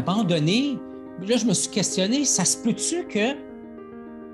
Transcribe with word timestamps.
abandonner, 0.00 0.78
là, 1.28 1.36
je 1.36 1.44
me 1.44 1.52
suis 1.52 1.70
questionné, 1.70 2.24
ça 2.24 2.44
se 2.46 2.56
peut-tu 2.56 3.06
que 3.06 3.36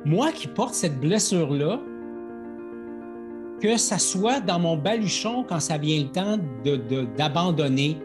moi 0.05 0.31
qui 0.31 0.47
porte 0.47 0.75
cette 0.75 1.01
blessure-là, 1.01 1.81
que 3.61 3.77
ça 3.77 3.99
soit 3.99 4.39
dans 4.41 4.61
mon 4.61 4.77
baluchon 4.77 5.45
quand 5.49 5.59
ça 5.59 5.77
vient 5.77 6.03
le 6.03 6.09
temps 6.09 6.39
d'abandonner 7.19 7.99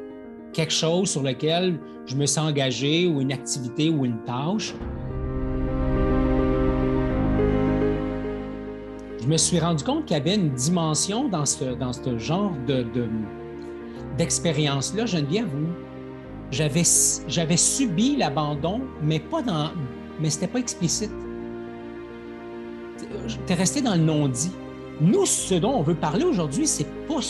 quelque 0.53 0.73
chose 0.73 1.11
sur 1.11 1.21
lequel 1.21 1.79
je 2.07 2.15
me 2.15 2.25
sens 2.25 2.49
engagé 2.49 3.05
ou 3.05 3.21
une 3.21 3.31
activité 3.31 3.89
ou 3.89 4.05
une 4.05 4.23
tâche? 4.23 4.73
Je 9.21 9.27
me 9.27 9.37
suis 9.37 9.59
rendu 9.59 9.83
compte 9.83 10.05
qu'il 10.05 10.17
y 10.17 10.19
avait 10.19 10.33
une 10.33 10.49
dimension 10.49 11.29
dans 11.29 11.45
ce, 11.45 11.75
dans 11.75 11.93
ce 11.93 12.17
genre 12.17 12.53
d'expérience-là, 14.17 15.03
de, 15.03 15.07
Geneviève, 15.07 15.47
où 15.53 15.67
j'avais, 16.51 16.83
j'avais 17.27 17.57
subi 17.57 18.17
l'abandon, 18.17 18.81
mais 19.01 19.19
pas 19.19 19.41
dans. 19.41 19.71
Mais 20.19 20.29
c'était 20.29 20.47
pas 20.47 20.59
explicite. 20.59 21.11
J'étais 23.27 23.53
resté 23.53 23.81
dans 23.81 23.95
le 23.95 24.01
non-dit. 24.01 24.51
Nous, 24.99 25.25
ce 25.25 25.55
dont 25.55 25.71
on 25.71 25.81
veut 25.81 25.95
parler 25.95 26.23
aujourd'hui, 26.23 26.67
c'est 26.67 26.87
pas, 27.07 27.21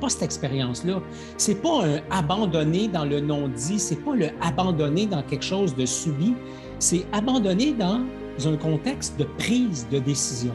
pas 0.00 0.08
cette 0.08 0.22
expérience-là. 0.22 1.02
C'est 1.36 1.56
pas 1.56 1.84
un 1.84 2.00
abandonné 2.10 2.88
dans 2.88 3.04
le 3.04 3.20
non-dit, 3.20 3.78
c'est 3.78 4.02
pas 4.02 4.14
le 4.14 4.30
abandonné 4.40 5.06
dans 5.06 5.22
quelque 5.22 5.44
chose 5.44 5.76
de 5.76 5.84
subi, 5.84 6.34
c'est 6.78 7.04
abandonné 7.12 7.74
dans 7.74 8.00
un 8.46 8.56
contexte 8.56 9.18
de 9.18 9.24
prise 9.36 9.86
de 9.90 9.98
décision. 9.98 10.54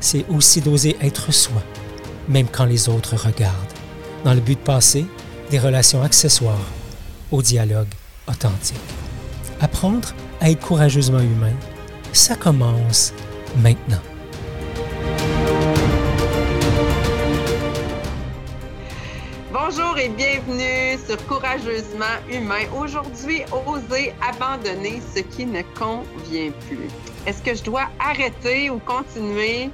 c'est 0.00 0.24
aussi 0.28 0.60
d'oser 0.60 0.96
être 1.00 1.32
soi, 1.32 1.62
même 2.28 2.46
quand 2.48 2.64
les 2.64 2.88
autres 2.88 3.16
regardent, 3.16 3.54
dans 4.24 4.34
le 4.34 4.40
but 4.40 4.58
de 4.58 4.64
passer 4.64 5.06
des 5.50 5.58
relations 5.58 6.02
accessoires 6.02 6.66
au 7.30 7.42
dialogue 7.42 7.88
authentique. 8.28 8.76
Apprendre 9.60 10.14
à 10.40 10.50
être 10.50 10.60
courageusement 10.60 11.20
humain, 11.20 11.54
ça 12.12 12.36
commence 12.36 13.12
maintenant. 13.56 14.00
Bonjour 19.52 19.98
et 19.98 20.08
bienvenue 20.08 20.77
sur 21.06 21.16
Courageusement 21.26 22.04
Humain. 22.30 22.64
Aujourd'hui, 22.76 23.42
oser 23.66 24.12
abandonner 24.20 25.00
ce 25.14 25.20
qui 25.20 25.46
ne 25.46 25.62
convient 25.78 26.50
plus. 26.68 26.88
Est-ce 27.26 27.42
que 27.42 27.54
je 27.54 27.62
dois 27.62 27.88
arrêter 27.98 28.70
ou 28.70 28.78
continuer? 28.78 29.70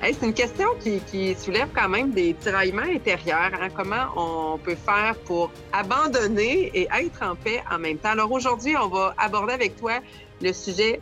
c'est 0.00 0.22
une 0.22 0.32
question 0.32 0.68
qui, 0.80 1.34
soulève 1.36 1.68
quand 1.74 1.88
même 1.88 2.12
des 2.12 2.34
tiraillements 2.34 2.82
intérieurs. 2.82 3.50
Hein. 3.60 3.68
Comment 3.74 4.06
on 4.16 4.58
peut 4.58 4.76
faire 4.76 5.16
pour 5.24 5.50
abandonner 5.72 6.70
et 6.72 6.88
être 6.92 7.22
en 7.22 7.34
paix 7.34 7.62
en 7.70 7.78
même 7.78 7.98
temps? 7.98 8.10
Alors 8.10 8.30
aujourd'hui, 8.30 8.76
on 8.76 8.88
va 8.88 9.14
aborder 9.18 9.54
avec 9.54 9.76
toi 9.76 9.94
le 10.40 10.52
sujet 10.52 11.00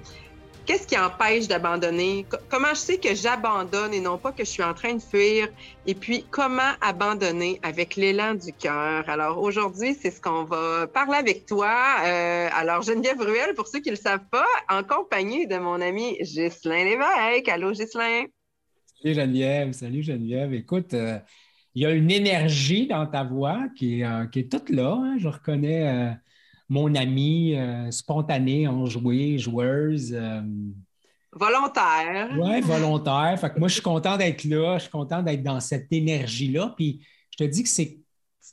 Qu'est-ce 0.66 0.88
qui 0.88 0.98
empêche 0.98 1.46
d'abandonner? 1.46 2.26
Comment 2.48 2.70
je 2.70 2.80
sais 2.80 2.98
que 2.98 3.14
j'abandonne 3.14 3.94
et 3.94 4.00
non 4.00 4.18
pas 4.18 4.32
que 4.32 4.44
je 4.44 4.50
suis 4.50 4.64
en 4.64 4.74
train 4.74 4.94
de 4.94 5.00
fuir? 5.00 5.46
Et 5.86 5.94
puis, 5.94 6.24
comment 6.28 6.72
abandonner 6.80 7.60
avec 7.62 7.94
l'élan 7.94 8.34
du 8.34 8.52
cœur? 8.52 9.08
Alors, 9.08 9.40
aujourd'hui, 9.40 9.94
c'est 9.94 10.10
ce 10.10 10.20
qu'on 10.20 10.42
va 10.42 10.88
parler 10.88 11.18
avec 11.18 11.46
toi. 11.46 11.72
Euh, 12.04 12.48
alors, 12.52 12.82
Geneviève 12.82 13.20
Ruel, 13.20 13.54
pour 13.54 13.68
ceux 13.68 13.78
qui 13.78 13.90
ne 13.90 13.94
le 13.94 14.00
savent 14.00 14.26
pas, 14.28 14.46
en 14.68 14.82
compagnie 14.82 15.46
de 15.46 15.56
mon 15.56 15.80
ami 15.80 16.18
Ghislain 16.18 16.84
Lévesque. 16.84 17.48
Allô, 17.48 17.70
Ghislain? 17.70 18.24
Salut 19.00 19.14
Geneviève, 19.14 19.70
salut 19.70 20.02
Geneviève. 20.02 20.52
Écoute, 20.52 20.94
euh, 20.94 21.20
il 21.76 21.82
y 21.82 21.86
a 21.86 21.92
une 21.92 22.10
énergie 22.10 22.88
dans 22.88 23.06
ta 23.06 23.22
voix 23.22 23.60
qui 23.76 24.00
est, 24.00 24.04
euh, 24.04 24.24
toute 24.50 24.70
là. 24.70 24.98
Hein. 25.00 25.16
Je 25.20 25.28
reconnais 25.28 26.16
mon 26.68 26.94
amie 26.94 27.54
euh, 27.54 27.90
spontanée, 27.90 28.66
enjouée, 28.66 29.38
joueuse. 29.38 30.12
Euh, 30.12 30.42
volontaire. 31.32 32.36
Oui, 32.38 32.60
volontaire. 32.60 33.38
Fait 33.40 33.50
que 33.50 33.58
moi, 33.58 33.68
je 33.68 33.74
suis 33.74 33.82
content 33.82 34.16
d'être 34.16 34.44
là, 34.44 34.78
je 34.78 34.82
suis 34.82 34.90
content 34.90 35.22
d'être 35.22 35.42
dans 35.42 35.60
cette 35.60 35.92
énergie-là. 35.92 36.74
Puis 36.76 37.06
je 37.30 37.44
te 37.44 37.44
dis 37.44 37.62
que 37.62 37.68
c'est, 37.68 37.98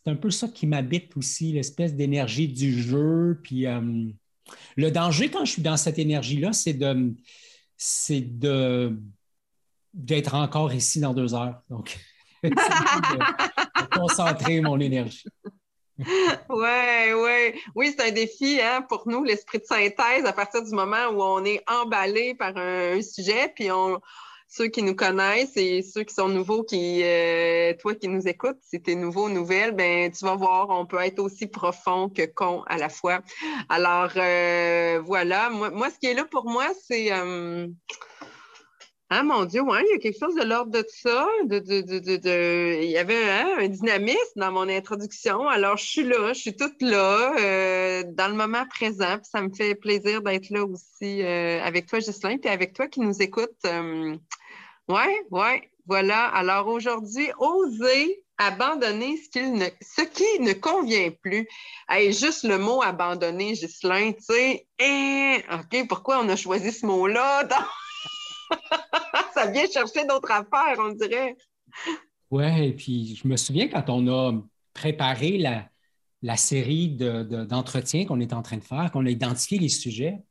un 0.05 0.15
peu 0.15 0.31
ça 0.31 0.49
qui 0.49 0.67
m'habite 0.67 1.15
aussi, 1.15 1.53
l'espèce 1.53 1.95
d'énergie 1.95 2.49
du 2.49 2.81
jeu. 2.81 3.39
Puis 3.41 3.65
euh, 3.65 4.09
le 4.75 4.91
danger 4.91 5.31
quand 5.31 5.45
je 5.45 5.53
suis 5.53 5.61
dans 5.61 5.77
cette 5.77 5.97
énergie-là, 5.97 6.51
c'est 6.51 6.73
de 6.73 7.15
c'est 7.77 8.21
de 8.21 8.99
d'être 9.93 10.35
encore 10.35 10.73
ici 10.73 10.99
dans 10.99 11.13
deux 11.13 11.33
heures. 11.33 11.61
Donc, 11.69 11.97
de 12.43 13.97
concentrer 13.97 14.59
mon 14.59 14.79
énergie. 14.79 15.23
Ouais, 16.49 17.13
ouais. 17.13 17.55
Oui, 17.75 17.93
c'est 17.95 18.07
un 18.07 18.11
défi 18.11 18.59
hein, 18.61 18.81
pour 18.87 19.07
nous, 19.07 19.23
l'esprit 19.23 19.59
de 19.59 19.65
synthèse, 19.65 20.25
à 20.25 20.33
partir 20.33 20.63
du 20.63 20.71
moment 20.71 21.07
où 21.11 21.21
on 21.21 21.45
est 21.45 21.63
emballé 21.69 22.35
par 22.35 22.57
un, 22.57 23.01
sujet, 23.01 23.51
puis 23.55 23.71
on, 23.71 23.99
ceux 24.47 24.67
qui 24.67 24.83
nous 24.83 24.95
connaissent 24.95 25.57
et 25.57 25.81
ceux 25.81 26.03
qui 26.03 26.13
sont 26.13 26.29
nouveaux, 26.29 26.63
qui, 26.63 27.01
euh, 27.03 27.73
toi 27.79 27.95
qui 27.95 28.07
nous 28.07 28.27
écoutes, 28.27 28.57
si 28.61 28.81
tu 28.81 28.91
es 28.91 28.95
nouveau, 28.95 29.29
nouvelle, 29.29 29.71
ben 29.71 30.11
tu 30.11 30.25
vas 30.25 30.35
voir, 30.35 30.69
on 30.69 30.85
peut 30.85 30.99
être 30.99 31.19
aussi 31.19 31.47
profond 31.47 32.09
que 32.09 32.25
con 32.25 32.63
à 32.67 32.77
la 32.77 32.89
fois. 32.89 33.21
Alors, 33.69 34.11
euh, 34.15 35.01
voilà. 35.03 35.49
Moi, 35.49 35.71
moi, 35.71 35.89
ce 35.89 35.97
qui 35.97 36.07
est 36.07 36.13
là 36.13 36.25
pour 36.25 36.45
moi, 36.49 36.67
c'est. 36.87 37.11
Euh, 37.11 37.67
ah 39.15 39.21
mon 39.21 39.45
Dieu, 39.45 39.61
ouais, 39.61 39.83
il 39.87 39.91
y 39.91 39.95
a 39.95 39.99
quelque 39.99 40.17
chose 40.17 40.33
de 40.33 40.41
l'ordre 40.41 40.71
de 40.71 40.83
ça. 40.89 41.27
De, 41.43 42.81
il 42.81 42.89
y 42.89 42.97
avait 42.97 43.29
un 43.29 43.67
dynamisme 43.67 44.37
dans 44.37 44.51
mon 44.51 44.67
introduction. 44.67 45.47
Alors, 45.47 45.77
je 45.77 45.85
suis 45.85 46.03
là, 46.03 46.33
je 46.33 46.39
suis 46.39 46.55
toute 46.55 46.81
là, 46.81 47.35
euh, 47.39 48.03
dans 48.07 48.27
le 48.27 48.33
moment 48.33 48.65
présent. 48.65 49.19
Ça 49.21 49.43
me 49.43 49.53
fait 49.53 49.75
plaisir 49.75 50.23
d'être 50.23 50.49
là 50.49 50.65
aussi 50.65 51.21
euh, 51.21 51.61
avec 51.61 51.85
toi, 51.85 51.99
Ghislain, 51.99 52.39
puis 52.39 52.49
avec 52.49 52.73
toi 52.73 52.87
qui 52.87 53.01
nous 53.01 53.21
écoute. 53.21 53.53
Euh, 53.67 54.17
ouais, 54.87 55.21
ouais, 55.29 55.69
voilà. 55.85 56.25
Alors 56.29 56.67
aujourd'hui, 56.67 57.29
oser 57.37 58.23
abandonner 58.39 59.19
ce, 59.31 59.39
ne, 59.39 59.65
ce 59.79 60.01
qui 60.01 60.39
ne 60.39 60.53
convient 60.53 61.11
plus. 61.21 61.47
Juste 62.09 62.45
le 62.45 62.57
mot 62.57 62.81
abandonner, 62.81 63.53
Ghislain, 63.53 64.13
tu 64.13 64.23
sais, 64.23 64.67
hein, 64.81 65.37
OK, 65.51 65.87
pourquoi 65.87 66.19
on 66.19 66.29
a 66.29 66.35
choisi 66.35 66.71
ce 66.71 66.83
mot-là? 66.87 67.47
ça 69.33 69.47
vient 69.51 69.65
chercher 69.69 70.05
d'autres 70.05 70.31
affaires, 70.31 70.77
on 70.79 70.91
dirait. 70.91 71.35
Oui, 72.31 72.65
et 72.65 72.73
puis 72.73 73.15
je 73.15 73.27
me 73.27 73.37
souviens 73.37 73.67
quand 73.67 73.89
on 73.89 74.07
a 74.07 74.33
préparé 74.73 75.37
la, 75.37 76.37
série 76.37 76.89
d'entretiens 76.89 78.05
qu'on 78.05 78.19
est 78.19 78.33
en 78.33 78.41
train 78.41 78.57
de 78.57 78.63
faire, 78.63 78.91
qu'on 78.91 79.05
a 79.05 79.09
identifié 79.09 79.59
les 79.59 79.69
sujets, 79.69 80.23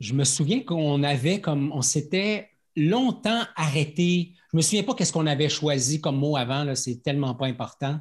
je 0.00 0.14
me 0.14 0.24
souviens 0.24 0.62
qu'on 0.62 1.02
avait 1.04 1.40
comme, 1.40 1.70
on 1.72 1.82
s'était 1.82 2.50
longtemps 2.74 3.42
arrêté. 3.54 4.34
Je 4.50 4.56
me 4.56 4.62
souviens 4.62 4.82
pas 4.82 4.94
qu'est-ce 4.94 5.12
qu'on 5.12 5.26
avait 5.26 5.48
choisi 5.48 6.00
comme 6.00 6.16
mot 6.16 6.36
avant, 6.36 6.74
c'est 6.74 7.02
tellement 7.02 7.34
pas 7.34 7.46
important. 7.46 8.00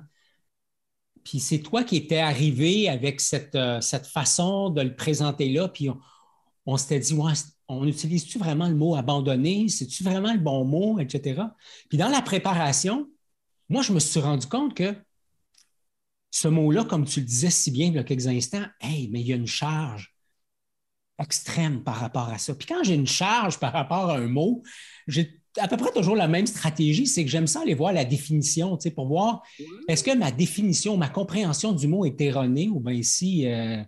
Puis 1.24 1.40
c'est 1.40 1.60
toi 1.60 1.84
qui 1.84 1.98
étais 1.98 2.18
arrivé 2.18 2.90
avec 2.90 3.22
cette, 3.22 3.54
euh, 3.56 3.80
cette 3.82 4.08
façon 4.08 4.72
de 4.72 4.82
le 4.82 4.96
présenter 4.96 5.50
là, 5.50 5.68
puis 5.68 5.90
on 5.90 6.00
s'était 6.78 7.00
dit, 7.00 7.18
on 7.68 7.88
utilise-tu 7.88 8.38
vraiment 8.38 8.68
le 8.68 8.76
mot 8.76 8.96
abandonner? 8.96 9.68
C'est-tu 9.70 10.04
vraiment 10.04 10.34
le 10.34 10.40
bon 10.40 10.66
mot, 10.66 11.00
etc. 11.00 11.42
Puis 11.90 11.98
dans 11.98 12.10
la 12.10 12.22
préparation, 12.22 13.10
moi, 13.70 13.82
je 13.82 13.94
me 13.94 14.00
suis 14.00 14.20
rendu 14.20 14.48
compte 14.48 14.74
que 14.74 14.96
ce 16.30 16.48
mot-là, 16.48 16.86
comme 16.86 17.06
tu 17.06 17.20
le 17.20 17.26
disais 17.26 17.50
si 17.50 17.72
bien 17.72 17.88
il 17.88 17.94
y 17.94 18.00
a 18.00 18.04
quelques 18.04 18.28
instants, 18.28 18.66
hey, 18.80 19.10
mais 19.12 19.22
il 19.22 19.28
y 19.28 19.34
a 19.34 19.36
une 19.36 19.48
charge 19.48 20.16
extrême 21.20 21.84
par 21.84 21.96
rapport 21.96 22.30
à 22.30 22.38
ça. 22.38 22.56
Puis 22.56 22.68
quand 22.68 22.84
j'ai 22.84 22.96
une 22.96 23.08
charge 23.08 23.60
par 23.60 23.74
rapport 23.74 24.10
à 24.10 24.18
un 24.18 24.28
mot, 24.28 24.64
j'ai 25.08 25.42
à 25.58 25.68
peu 25.68 25.78
près 25.78 25.92
toujours 25.92 26.16
la 26.16 26.28
même 26.28 26.48
stratégie, 26.48 27.06
c'est 27.08 27.24
que 27.24 27.30
j'aime 27.30 27.48
ça 27.48 27.62
aller 27.62 27.74
voir 27.74 27.92
la 27.92 28.06
définition, 28.06 28.78
tu 28.78 28.84
sais, 28.84 28.92
pour 28.92 29.08
voir 29.08 29.44
est-ce 29.88 30.04
que 30.04 30.16
ma 30.16 30.32
définition, 30.32 30.96
ma 30.98 31.10
compréhension 31.10 31.74
du 31.74 31.88
mot 31.88 32.06
est 32.06 32.20
erronée 32.22 32.70
ou 32.70 32.80
bien 32.80 33.02
si 33.04 33.48
euh, 33.48 33.84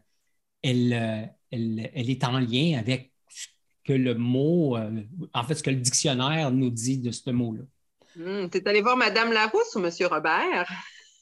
elle, 0.62 0.94
euh, 0.94 1.26
elle, 1.54 2.10
est 2.10 2.24
en 2.24 2.40
lien 2.40 2.78
avec 2.80 3.12
ce 3.30 3.48
que 3.84 3.94
le 3.94 4.16
mot, 4.16 4.78
euh, 4.78 5.02
en 5.34 5.44
fait, 5.44 5.56
ce 5.56 5.64
que 5.64 5.70
le 5.70 5.78
dictionnaire 5.78 6.52
nous 6.52 6.70
dit 6.70 6.98
de 6.98 7.12
ce 7.12 7.30
mot-là. 7.30 7.64
Hmm, 8.16 8.50
tu 8.50 8.58
es 8.58 8.68
allé 8.68 8.82
voir 8.82 8.98
Madame 8.98 9.32
Larousse 9.32 9.76
ou 9.76 9.80
Monsieur 9.80 10.08
Robert? 10.08 10.68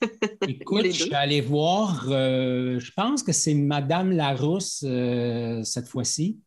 Écoute, 0.47 0.85
je 0.85 1.03
suis 1.03 1.13
allé 1.13 1.41
voir, 1.41 2.05
euh, 2.09 2.79
je 2.79 2.91
pense 2.91 3.23
que 3.23 3.31
c'est 3.31 3.53
Madame 3.53 4.11
Larousse 4.11 4.83
euh, 4.85 5.63
cette 5.63 5.87
fois-ci. 5.87 6.39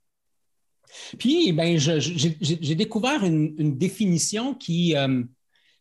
Puis, 1.19 1.53
ben, 1.53 1.77
j'ai 1.79 2.75
découvert 2.75 3.25
une, 3.25 3.77
définition 3.77 4.55
qui, 4.55 4.97
euh, 4.97 5.23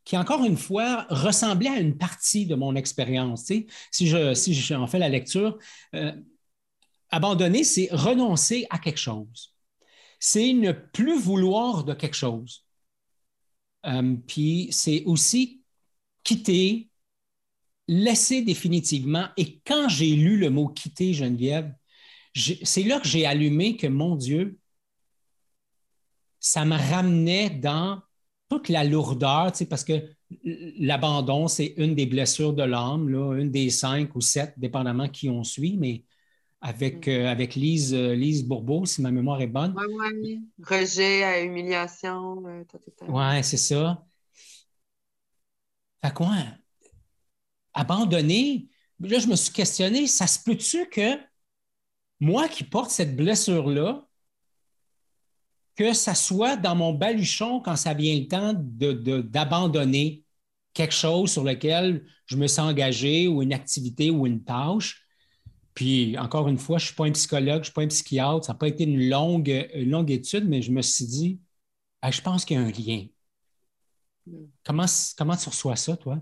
qui, 0.06 0.18
encore 0.18 0.44
une 0.44 0.58
fois, 0.58 1.06
ressemblait 1.10 1.70
à 1.70 1.80
une 1.80 1.98
partie 1.98 2.46
de 2.46 2.56
mon 2.56 2.76
expérience. 2.76 3.52
Si 3.92 4.08
je, 4.08 4.34
si 4.34 4.54
j'en 4.54 4.88
fais 4.88 4.98
la 4.98 5.10
lecture, 5.10 5.60
abandonner, 7.13 7.63
c'est 7.63 7.89
renoncer 7.92 8.65
à 8.71 8.80
quelque 8.80 9.00
chose. 9.00 9.54
C'est 10.19 10.54
ne 10.54 10.71
plus 10.71 11.19
vouloir 11.19 11.83
de 11.83 11.94
quelque 11.94 12.15
chose. 12.15 12.65
puis, 14.27 14.69
c'est 14.71 15.04
aussi 15.06 15.62
quitter 16.24 16.89
laisser 17.88 18.42
définitivement. 18.42 19.27
Et 19.38 19.60
quand 19.65 19.89
j'ai 19.89 20.15
lu 20.15 20.38
le 20.38 20.50
mot 20.50 20.69
quitter, 20.69 21.13
Geneviève, 21.13 21.74
c'est 22.33 22.83
là 22.83 23.00
que 23.00 23.07
j'ai 23.07 23.25
allumé 23.25 23.77
que, 23.77 23.88
mon 23.88 24.15
Dieu, 24.15 24.57
ça 26.39 26.65
me 26.65 26.77
ramenait 26.77 27.50
dans 27.50 28.01
toute 28.50 28.69
la 28.69 28.83
lourdeur, 28.83 29.51
parce 29.69 29.83
que 29.83 30.10
l'abandon, 30.80 31.48
c'est 31.48 31.74
une 31.77 31.94
des 31.94 32.06
blessures 32.06 32.54
de 32.54 32.63
l'âme, 32.63 33.10
une 33.38 33.51
des 33.51 33.69
cinq 33.69 34.15
ou 34.15 34.21
sept, 34.21 34.54
dépendamment 34.57 35.10
qui 35.10 35.30
on 35.30 35.44
suit, 35.44 35.77
mais 35.77 36.06
avec, 36.63 37.07
mm. 37.07 37.12
euh, 37.12 37.30
avec 37.30 37.56
Lise, 37.56 37.94
euh, 37.94 38.15
Lise 38.15 38.44
Bourbeau, 38.45 38.86
si 38.86 39.01
ma 39.01 39.12
mémoire 39.12 39.42
est 39.42 39.48
bonne. 39.48 39.75
Oui, 39.77 40.07
oui. 40.21 40.42
Rejet 40.63 41.24
à 41.24 41.42
humiliation. 41.42 42.42
Euh, 42.48 42.63
oui, 43.07 43.44
c'est 43.44 43.57
ça. 43.57 44.04
Fait 46.04 46.13
quoi? 46.13 46.33
abandonné, 47.74 48.68
là, 49.00 49.19
je 49.19 49.27
me 49.27 49.36
suis 49.36 49.51
questionné, 49.51 50.07
ça 50.07 50.27
se 50.27 50.39
peut-tu 50.44 50.88
que 50.89 51.19
moi 52.19 52.48
qui 52.48 52.63
porte 52.63 52.92
cette 52.92 53.15
blessure-là, 53.15 54.07
que 55.75 55.94
ça 55.94 56.13
soit 56.13 56.56
dans 56.56 56.75
mon 56.75 56.94
baluchon 56.94 57.60
quand 57.60 57.75
ça 57.75 57.95
vient 57.95 58.15
le 58.15 58.27
temps 58.27 58.54
d'abandonner 58.54 60.24
quelque 60.74 60.94
chose 60.94 61.31
sur 61.31 61.44
lequel 61.44 62.06
je 62.27 62.38
me 62.38 62.48
sens 62.48 62.69
engagé 62.71 63.27
ou 63.27 63.42
une 63.42 63.54
activité 63.54 64.12
ou 64.12 64.27
une 64.27 64.44
tâche. 64.44 65.03
Puis, 65.74 66.18
encore 66.18 66.48
une 66.48 66.58
fois, 66.58 66.78
je 66.78 66.84
ne 66.84 66.88
suis 66.88 66.96
pas 66.96 67.06
un 67.06 67.12
psychologue, 67.12 67.56
je 67.56 67.60
ne 67.60 67.64
suis 67.64 67.74
pas 67.74 67.81
un 67.81 67.88
psychiatre. 67.88 68.46
Ça 68.46 68.54
n'a 68.54 68.60
pas 68.60 68.68
été 68.68 68.84
une 68.84 69.10
longue, 69.10 69.70
longue 69.75 70.12
étude, 70.12 70.48
mais 70.48 70.62
je 70.62 70.72
me 70.72 70.81
suis 70.81 71.06
dit, 71.06 71.40
je 72.10 72.22
pense 72.22 72.46
qu'il 72.46 72.58
y 72.58 72.60
a 72.60 72.64
un 72.64 72.72
lien. 72.72 73.06
Hmm. 74.28 74.46
Comment, 74.64 74.86
comment 75.18 75.36
tu 75.36 75.50
reçois 75.50 75.75
ça, 75.75 75.98
toi? 75.98 76.20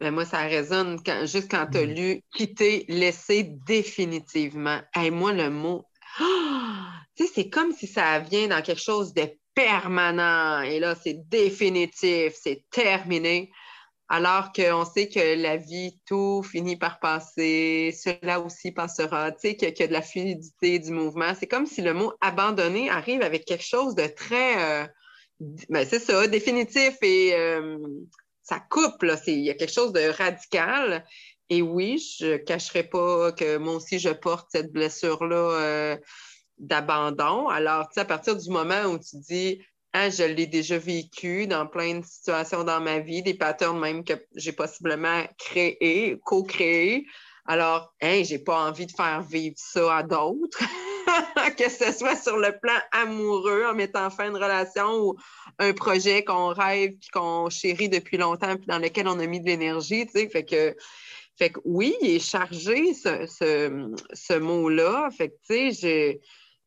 Ben, 0.00 0.10
moi, 0.10 0.24
ça 0.24 0.40
résonne 0.42 0.98
juste 1.22 1.50
quand 1.50 1.68
tu 1.70 1.78
as 1.78 1.86
mm. 1.86 1.94
lu 1.94 2.22
quitter, 2.34 2.84
laisser 2.88 3.44
définitivement. 3.66 4.80
Et 5.00 5.10
moi, 5.10 5.32
le 5.32 5.50
mot, 5.50 5.84
c'est 7.16 7.48
comme 7.48 7.72
si 7.72 7.86
ça 7.86 8.18
vient 8.18 8.48
dans 8.48 8.60
quelque 8.60 8.80
chose 8.82 9.14
de 9.14 9.30
permanent. 9.54 10.62
Et 10.62 10.80
là, 10.80 10.94
c'est 10.94 11.28
définitif, 11.28 12.34
c'est 12.34 12.64
terminé. 12.70 13.50
Alors 14.08 14.52
qu'on 14.52 14.84
sait 14.84 15.08
que 15.08 15.40
la 15.40 15.56
vie, 15.56 15.98
tout 16.06 16.42
finit 16.42 16.76
par 16.76 17.00
passer, 17.00 17.94
cela 17.96 18.40
aussi 18.40 18.70
passera, 18.70 19.32
tu 19.32 19.40
sais, 19.40 19.56
qu'il 19.56 19.74
y, 19.76 19.82
a 19.82 19.86
de 19.86 19.92
la 19.92 20.02
fluidité 20.02 20.78
du 20.78 20.90
mouvement. 20.90 21.32
C'est 21.38 21.46
comme 21.46 21.66
si 21.66 21.80
le 21.80 21.94
mot 21.94 22.12
abandonner 22.20 22.90
arrive 22.90 23.22
avec 23.22 23.46
quelque 23.46 23.64
chose 23.64 23.94
de 23.94 24.06
très, 24.06 24.84
euh, 24.84 24.86
ben, 25.70 25.86
c'est 25.88 26.00
ça, 26.00 26.26
définitif 26.26 26.96
et 27.00 27.34
euh, 27.34 27.78
ça 28.42 28.60
coupe. 28.60 29.04
Il 29.26 29.40
y 29.40 29.50
a 29.50 29.54
quelque 29.54 29.72
chose 29.72 29.92
de 29.92 30.08
radical. 30.08 31.04
Et 31.48 31.62
oui, 31.62 32.02
je 32.18 32.32
ne 32.32 32.36
cacherai 32.36 32.84
pas 32.84 33.32
que 33.32 33.56
moi 33.56 33.74
aussi, 33.74 33.98
je 33.98 34.10
porte 34.10 34.48
cette 34.50 34.72
blessure-là 34.72 35.36
euh, 35.36 35.96
d'abandon. 36.58 37.48
Alors, 37.48 37.88
tu 37.88 37.94
sais, 37.94 38.00
à 38.00 38.04
partir 38.04 38.36
du 38.36 38.50
moment 38.50 38.84
où 38.84 38.98
tu 38.98 39.16
dis, 39.18 39.62
ah, 39.96 40.10
je 40.10 40.24
l'ai 40.24 40.48
déjà 40.48 40.76
vécu 40.76 41.46
dans 41.46 41.68
plein 41.68 42.00
de 42.00 42.04
situations 42.04 42.64
dans 42.64 42.80
ma 42.80 42.98
vie, 42.98 43.22
des 43.22 43.34
patterns 43.34 43.78
même 43.78 44.02
que 44.02 44.14
j'ai 44.34 44.50
possiblement 44.50 45.22
créés, 45.38 46.18
co-créés. 46.24 47.06
Alors, 47.46 47.94
hein, 48.02 48.22
j'ai 48.24 48.40
pas 48.40 48.66
envie 48.66 48.86
de 48.86 48.90
faire 48.90 49.22
vivre 49.22 49.54
ça 49.56 49.98
à 49.98 50.02
d'autres. 50.02 50.58
que 51.56 51.68
ce 51.68 51.92
soit 51.92 52.16
sur 52.16 52.38
le 52.38 52.58
plan 52.60 52.74
amoureux, 52.90 53.66
en 53.66 53.74
mettant 53.74 54.10
fin 54.10 54.24
à 54.24 54.28
une 54.28 54.36
relation 54.36 54.96
ou 54.96 55.16
un 55.60 55.72
projet 55.72 56.24
qu'on 56.24 56.48
rêve 56.48 56.90
puis 56.98 57.10
qu'on 57.12 57.48
chérit 57.48 57.88
depuis 57.88 58.16
longtemps 58.16 58.56
puis 58.56 58.66
dans 58.66 58.80
lequel 58.80 59.06
on 59.06 59.20
a 59.20 59.26
mis 59.26 59.40
de 59.40 59.46
l'énergie, 59.46 60.06
tu 60.06 60.12
sais. 60.18 60.28
Fait 60.28 60.44
que, 60.44 60.74
fait 61.38 61.50
que 61.50 61.60
oui, 61.64 61.94
il 62.02 62.16
est 62.16 62.18
chargé, 62.18 62.94
ce, 62.94 63.26
ce, 63.28 64.38
mot-là. 64.38 65.08
Fait 65.16 65.28
que, 65.28 65.34
tu 65.46 65.72
sais, 65.72 66.20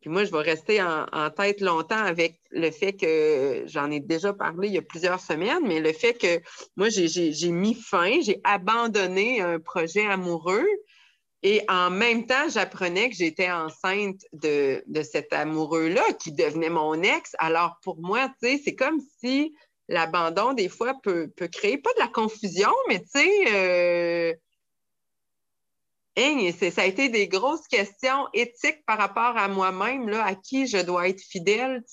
Puis 0.08 0.14
moi, 0.14 0.24
je 0.24 0.32
vais 0.32 0.42
rester 0.42 0.82
en, 0.82 1.30
tête 1.32 1.60
longtemps 1.60 2.02
avec 2.02 2.40
le 2.52 2.72
fait 2.72 2.94
que 2.94 3.64
j'en 3.66 3.92
ai 3.92 4.00
déjà 4.00 4.32
parlé 4.32 4.70
il 4.70 4.74
y 4.74 4.78
a 4.78 4.82
plusieurs 4.82 5.20
semaines, 5.20 5.68
mais 5.68 5.82
le 5.82 5.92
fait 5.92 6.14
que 6.14 6.40
moi, 6.78 6.88
j'ai 6.88 7.52
mis 7.52 7.74
fin, 7.74 8.22
j'ai 8.22 8.40
abandonné 8.46 9.42
un 9.42 9.60
projet 9.60 10.06
amoureux 10.06 10.66
et 11.44 11.62
en 11.68 11.90
même 11.90 12.26
temps, 12.26 12.48
j'apprenais 12.48 13.10
que 13.10 13.18
j'étais 13.18 13.52
enceinte 13.52 14.22
de, 14.32 14.82
cet 15.04 15.34
amoureux-là 15.34 16.14
qui 16.14 16.32
devenait 16.32 16.70
mon 16.70 16.94
ex. 17.04 17.36
Alors 17.38 17.76
pour 17.84 17.98
moi, 18.00 18.30
c'est 18.40 18.76
comme 18.76 19.02
si 19.20 19.54
l'abandon, 19.90 20.54
des 20.54 20.70
fois, 20.70 20.94
peut, 21.04 21.30
créer 21.52 21.80
pas 21.80 21.92
de 21.96 22.00
la 22.00 22.08
confusion, 22.08 22.72
mais 22.88 23.02
tu 23.02 23.20
sais, 23.20 23.44
euh, 23.52 24.34
ça 26.72 26.82
a 26.82 26.86
été 26.86 27.10
des 27.10 27.28
grosses 27.28 27.68
questions 27.68 28.28
éthiques 28.34 28.84
par 28.88 28.98
rapport 28.98 29.38
à 29.38 29.48
moi-même, 29.48 30.10
à 30.10 30.34
qui 30.34 30.66
je 30.66 30.80
dois 30.80 31.10
être 31.10 31.22
fidèle, 31.22 31.84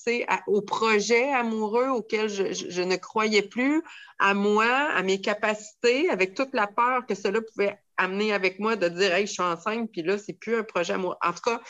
au 0.47 0.61
projet 0.61 1.31
amoureux 1.31 1.89
auquel 1.89 2.27
je, 2.27 2.81
ne 2.81 2.95
croyais 2.95 3.43
plus, 3.43 3.83
à 4.17 4.33
moi, 4.33 4.65
à 4.65 5.03
mes 5.03 5.21
capacités, 5.21 6.09
avec 6.09 6.33
toute 6.33 6.53
la 6.53 6.65
peur 6.65 7.05
que 7.05 7.13
cela 7.13 7.39
pouvait 7.41 7.77
amener 7.97 8.33
avec 8.33 8.59
moi 8.59 8.75
de 8.75 8.89
dire 8.89 9.13
Hey, 9.13 9.27
je 9.27 9.33
suis 9.33 9.43
enceinte, 9.43 9.91
puis 9.91 10.01
là, 10.01 10.17
c'est 10.17 10.33
plus 10.33 10.55
un 10.55 10.63
projet 10.63 10.93
amoureux. 10.93 11.17
En 11.23 11.31
tout 11.31 11.41
cas, 11.45 11.61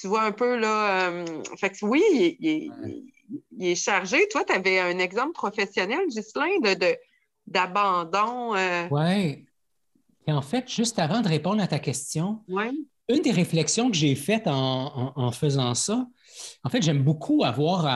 tu 0.00 0.06
vois 0.06 0.22
un 0.22 0.32
peu 0.32 0.56
là. 0.56 1.10
Euh, 1.10 1.42
fait 1.60 1.76
oui, 1.82 2.02
il, 2.40 2.72
est 3.60 3.74
chargé. 3.74 4.26
Toi, 4.30 4.44
tu 4.44 4.54
avais 4.54 4.78
un 4.80 4.98
exemple 4.98 5.32
professionnel, 5.32 6.06
Ghislain, 6.08 6.58
de, 6.62 6.96
d'abandon. 7.46 8.54
Euh... 8.56 8.88
Oui. 8.90 9.44
Et 10.26 10.32
en 10.32 10.42
fait, 10.42 10.70
juste 10.70 10.98
avant 10.98 11.20
de 11.20 11.28
répondre 11.28 11.62
à 11.62 11.66
ta 11.66 11.78
question, 11.78 12.40
une 12.48 13.22
des 13.22 13.30
réflexions 13.30 13.90
que 13.90 13.96
j'ai 13.96 14.14
faites 14.14 14.46
en, 14.46 15.32
faisant 15.32 15.74
ça, 15.74 16.06
en 16.64 16.70
fait, 16.70 16.82
j'aime 16.82 17.02
beaucoup 17.02 17.44
avoir 17.44 17.86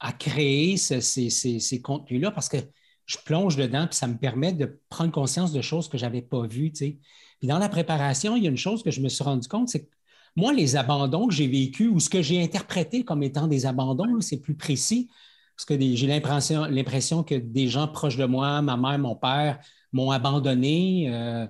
à, 0.00 0.12
créer 0.12 0.76
ces, 0.76 1.80
contenus-là 1.82 2.30
parce 2.30 2.48
que 2.48 2.58
je 3.06 3.18
plonge 3.24 3.56
dedans, 3.56 3.86
puis 3.86 3.96
ça 3.96 4.06
me 4.06 4.16
permet 4.16 4.52
de 4.52 4.80
prendre 4.88 5.10
conscience 5.10 5.52
de 5.52 5.60
choses 5.60 5.88
que 5.88 5.98
je 5.98 6.04
n'avais 6.04 6.22
pas 6.22 6.46
vues. 6.46 6.72
Puis 6.72 6.98
dans 7.42 7.58
la 7.58 7.68
préparation, 7.68 8.36
il 8.36 8.44
y 8.44 8.46
a 8.46 8.50
une 8.50 8.56
chose 8.56 8.82
que 8.82 8.90
je 8.90 9.00
me 9.00 9.08
suis 9.08 9.24
rendu 9.24 9.48
compte, 9.48 9.68
c'est 9.68 9.84
que 9.84 9.90
moi, 10.36 10.52
les 10.52 10.74
abandons 10.76 11.28
que 11.28 11.34
j'ai 11.34 11.46
vécus 11.46 11.90
ou 11.92 12.00
ce 12.00 12.10
que 12.10 12.20
j'ai 12.20 12.42
interprété 12.42 13.04
comme 13.04 13.22
étant 13.22 13.46
des 13.46 13.66
abandons, 13.66 14.20
c'est 14.20 14.40
plus 14.40 14.56
précis 14.56 15.08
parce 15.56 15.66
que 15.66 15.80
j'ai 15.80 16.06
l'impression 16.06 17.22
que 17.22 17.36
des 17.36 17.68
gens 17.68 17.86
proches 17.86 18.16
de 18.16 18.24
moi, 18.24 18.60
ma 18.62 18.76
mère, 18.76 18.98
mon 18.98 19.14
père, 19.14 19.60
m'ont 19.92 20.10
abandonné, 20.10 21.06
euh, 21.08 21.46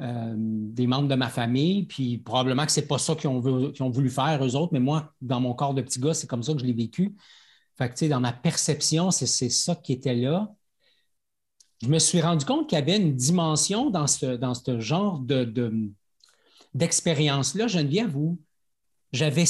euh, 0.00 0.34
des 0.36 0.88
membres 0.88 1.06
de 1.08 1.14
ma 1.14 1.28
famille, 1.28 1.84
puis 1.84 2.18
probablement 2.18 2.66
que 2.66 2.72
ce 2.72 2.80
n'est 2.80 2.86
pas 2.86 2.98
ça 2.98 3.14
qu'ils 3.14 3.30
ont, 3.30 3.40
voulu 3.40 4.10
faire, 4.10 4.44
eux 4.44 4.56
autres, 4.56 4.72
mais 4.72 4.80
moi, 4.80 5.12
dans 5.20 5.40
mon 5.40 5.54
corps 5.54 5.72
de 5.72 5.82
petit 5.82 6.00
gars, 6.00 6.14
c'est 6.14 6.26
comme 6.26 6.42
ça 6.42 6.52
que 6.52 6.58
je 6.60 6.64
l'ai 6.64 6.72
vécu. 6.72 7.14
Fait 7.76 7.92
que, 7.92 8.06
dans 8.06 8.20
ma 8.20 8.32
perception, 8.32 9.10
c'est 9.10 9.26
ça 9.26 9.76
qui 9.76 9.92
était 9.92 10.14
là. 10.14 10.52
Je 11.82 11.88
me 11.88 11.98
suis 11.98 12.20
rendu 12.20 12.44
compte 12.44 12.68
qu'il 12.68 12.78
y 12.78 12.82
avait 12.82 12.96
une 12.96 13.14
dimension 13.14 13.90
dans 13.90 14.06
ce, 14.06 14.36
dans 14.36 14.54
ce 14.54 14.80
genre 14.80 15.20
d'expérience-là, 16.74 17.64
de, 17.64 17.68
Geneviève, 17.68 18.16
où 18.16 18.40
j'avais 19.12 19.46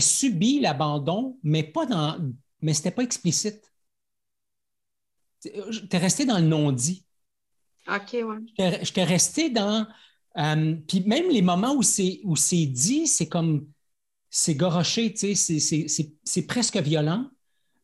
subi 0.00 0.60
l'abandon, 0.60 1.38
mais 1.42 1.62
pas 1.62 1.86
dans. 1.86 2.18
Mais 2.62 2.72
ce 2.72 2.80
n'était 2.80 2.92
pas 2.92 3.02
explicite. 3.02 3.72
Tu 5.42 5.50
es 5.50 5.98
resté 5.98 6.24
dans 6.24 6.38
le 6.38 6.46
non-dit. 6.46 7.05
OK, 7.88 8.12
ouais. 8.12 8.78
J'étais 8.82 9.04
resté 9.04 9.50
dans. 9.50 9.86
Euh, 10.38 10.74
puis 10.86 11.02
même 11.06 11.30
les 11.30 11.42
moments 11.42 11.74
où 11.74 11.82
c'est, 11.82 12.20
où 12.24 12.36
c'est 12.36 12.66
dit, 12.66 13.06
c'est 13.06 13.28
comme. 13.28 13.66
C'est 14.28 14.54
goroché, 14.54 15.14
tu 15.14 15.34
sais, 15.34 16.10
c'est, 16.24 16.46
presque 16.46 16.76
violent. 16.76 17.26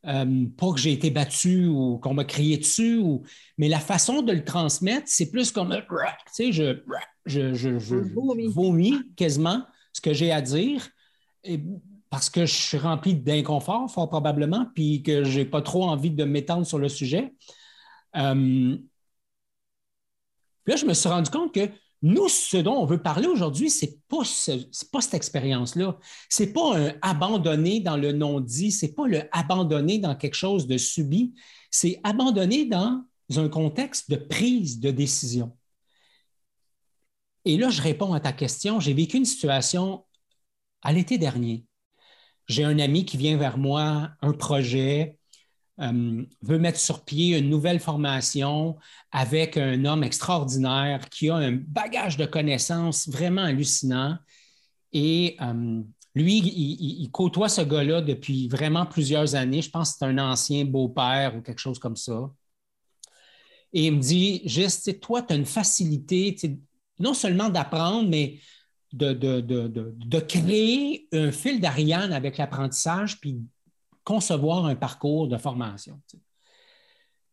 Euh, 0.04 0.46
pas 0.58 0.72
que 0.72 0.80
j'ai 0.80 0.92
été 0.92 1.10
battu 1.10 1.66
ou 1.66 1.98
qu'on 1.98 2.12
m'a 2.12 2.24
crié 2.24 2.58
dessus, 2.58 2.98
ou... 2.98 3.22
mais 3.56 3.68
la 3.68 3.78
façon 3.78 4.20
de 4.20 4.32
le 4.32 4.44
transmettre, 4.44 5.04
c'est 5.06 5.30
plus 5.30 5.52
comme, 5.52 5.70
tu 5.70 5.84
sais, 6.32 6.52
je, 6.52 6.82
je, 7.24 7.54
je, 7.54 7.78
je 7.78 7.94
vomis. 8.48 8.98
quasiment 9.16 9.64
ce 9.92 10.00
que 10.00 10.12
j'ai 10.12 10.32
à 10.32 10.42
dire. 10.42 10.88
Et 11.44 11.60
parce 12.10 12.28
que 12.28 12.44
je 12.44 12.52
suis 12.52 12.78
rempli 12.78 13.14
d'inconfort, 13.14 13.90
fort 13.90 14.08
probablement, 14.08 14.66
puis 14.74 15.02
que 15.02 15.24
je 15.24 15.38
n'ai 15.38 15.44
pas 15.44 15.62
trop 15.62 15.84
envie 15.84 16.10
de 16.10 16.24
m'étendre 16.24 16.66
sur 16.66 16.78
le 16.78 16.88
sujet. 16.88 17.32
Euh, 18.16 18.76
là, 20.66 20.76
je 20.76 20.84
me 20.84 20.94
suis 20.94 21.08
rendu 21.08 21.30
compte 21.30 21.54
que 21.54 21.68
nous, 22.02 22.28
ce 22.28 22.56
dont 22.56 22.74
on 22.74 22.84
veut 22.84 23.00
parler 23.00 23.28
aujourd'hui, 23.28 23.70
ce 23.70 23.86
n'est 23.86 23.98
pas, 24.08 24.22
pas, 24.90 25.00
cette 25.00 25.14
expérience-là. 25.14 25.98
Ce 26.28 26.42
n'est 26.42 26.52
pas 26.52 26.76
un 26.76 26.94
abandonné 27.00 27.80
dans 27.80 27.96
le 27.96 28.12
non-dit, 28.12 28.72
ce 28.72 28.86
n'est 28.86 28.92
pas 28.92 29.06
le 29.06 29.22
abandonné 29.30 29.98
dans 29.98 30.16
quelque 30.16 30.34
chose 30.34 30.66
de 30.66 30.76
subi, 30.76 31.32
c'est 31.70 32.00
abandonné 32.02 32.66
dans 32.66 33.02
un 33.36 33.48
contexte 33.48 34.10
de 34.10 34.16
prise 34.16 34.80
de 34.80 34.90
décision. 34.90 35.56
Et 37.44 37.56
là, 37.56 37.70
je 37.70 37.82
réponds 37.82 38.12
à 38.12 38.20
ta 38.20 38.32
question. 38.32 38.80
J'ai 38.80 38.94
vécu 38.94 39.16
une 39.16 39.24
situation 39.24 40.04
à 40.82 40.92
l'été 40.92 41.18
dernier. 41.18 41.64
J'ai 42.48 42.64
un 42.64 42.78
ami 42.78 43.04
qui 43.04 43.16
vient 43.16 43.36
vers 43.36 43.58
moi, 43.58 44.10
un 44.20 44.32
projet, 44.32 45.18
euh, 45.80 46.24
veut 46.42 46.58
mettre 46.58 46.78
sur 46.78 47.04
pied 47.04 47.38
une 47.38 47.48
nouvelle 47.48 47.80
formation 47.80 48.76
avec 49.10 49.56
un 49.56 49.84
homme 49.84 50.04
extraordinaire 50.04 51.08
qui 51.08 51.30
a 51.30 51.36
un 51.36 51.52
bagage 51.52 52.16
de 52.18 52.26
connaissances 52.26 53.08
vraiment 53.08 53.42
hallucinant. 53.42 54.18
Et 54.92 55.36
euh, 55.40 55.82
lui, 56.14 56.38
il, 56.38 57.10
côtoie 57.10 57.48
ce 57.48 57.62
gars-là 57.62 58.02
depuis 58.02 58.48
vraiment 58.48 58.84
plusieurs 58.84 59.34
années. 59.34 59.62
Je 59.62 59.70
pense 59.70 59.92
que 59.92 59.98
c'est 59.98 60.04
un 60.04 60.18
ancien 60.18 60.66
beau-père 60.66 61.36
ou 61.36 61.40
quelque 61.40 61.60
chose 61.60 61.78
comme 61.78 61.96
ça. 61.96 62.30
Et 63.72 63.86
il 63.86 63.96
me 63.96 64.00
dit, 64.00 64.42
juste, 64.44 65.00
toi, 65.00 65.22
tu 65.22 65.32
as 65.32 65.36
une 65.36 65.46
facilité, 65.46 66.36
non 66.98 67.14
seulement 67.14 67.48
d'apprendre, 67.48 68.10
mais 68.10 68.38
de, 68.92 69.14
de, 69.14 70.20
créer 70.20 71.08
un 71.12 71.32
fil 71.32 71.60
d'Ariane 71.60 72.12
avec 72.12 72.36
l'apprentissage, 72.36 73.18
puis 73.18 73.40
concevoir 74.04 74.66
un 74.66 74.74
parcours 74.74 75.28
de 75.28 75.36
formation. 75.36 76.00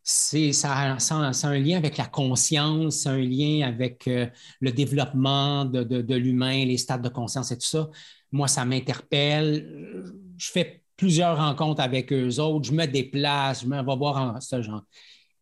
C'est, 0.02 0.54
ça, 0.54 0.98
un 1.04 1.60
lien 1.60 1.78
avec 1.78 1.98
la 1.98 2.08
conscience, 2.08 2.98
c'est 2.98 3.10
un 3.10 3.20
lien 3.20 3.68
avec 3.68 4.08
euh, 4.08 4.28
le 4.60 4.72
développement 4.72 5.66
de, 5.66 6.16
l'humain, 6.16 6.66
les 6.66 6.78
stades 6.78 7.04
de 7.04 7.10
conscience 7.10 7.52
et 7.52 7.58
tout 7.58 7.68
ça. 7.68 7.90
Moi, 8.32 8.48
ça 8.48 8.66
m'interpelle. 8.66 10.12
Je 10.38 10.52
fais 10.52 10.84
plusieurs 10.96 11.38
rencontres 11.38 11.82
avec 11.82 12.12
eux 12.12 12.40
autres, 12.40 12.66
je 12.66 12.74
me 12.74 12.86
déplace, 12.86 13.62
je 13.62 13.68
me 13.68 13.78
vais 13.78 13.96
voir 13.96 14.36
en 14.36 14.42
ce 14.42 14.62
genre. 14.62 14.84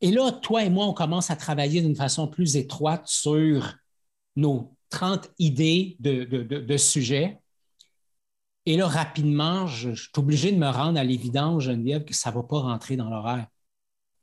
Et 0.02 0.12
là, 0.12 0.32
toi 0.32 0.64
et 0.64 0.70
moi, 0.70 0.86
on 0.86 0.94
commence 0.94 1.32
à 1.32 1.36
travailler 1.36 1.82
d'une 1.82 1.96
façon 1.96 2.28
plus 2.28 2.58
étroite 2.58 3.08
sur 3.08 3.76
nos 4.36 4.76
30 4.90 5.32
idées 5.40 5.96
de, 6.00 6.24
de 6.24 6.78
sujets. 6.78 7.40
Et 8.68 8.76
là, 8.76 8.86
rapidement, 8.86 9.66
je, 9.66 9.92
suis 9.96 10.10
obligé 10.18 10.52
de 10.52 10.58
me 10.58 10.68
rendre 10.68 11.00
à 11.00 11.04
l'évidence, 11.06 11.64
Geneviève, 11.64 12.04
que 12.04 12.14
ça 12.14 12.32
ne 12.32 12.36
va 12.36 12.44
pas 12.44 12.60
rentrer 12.60 12.98
dans 12.98 13.10
l'horaire. 13.10 13.48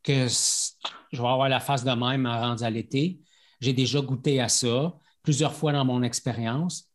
Que 0.03 0.29
je 0.29 1.23
vais 1.23 1.29
avoir 1.29 1.49
la 1.49 1.61
face 1.61 1.83
de 1.83 1.91
même 1.91 2.27
à 2.27 2.47
rendre 2.47 2.63
à 2.63 2.69
l'été. 2.69 3.23
J'ai 3.63 3.73
déjà 3.73 4.03
goûté 4.03 4.43
à 4.43 4.51
ça 4.51 4.99
plusieurs 5.23 5.55
fois 5.55 5.73
dans 5.73 5.87
mon 5.87 6.03
expérience. 6.03 6.91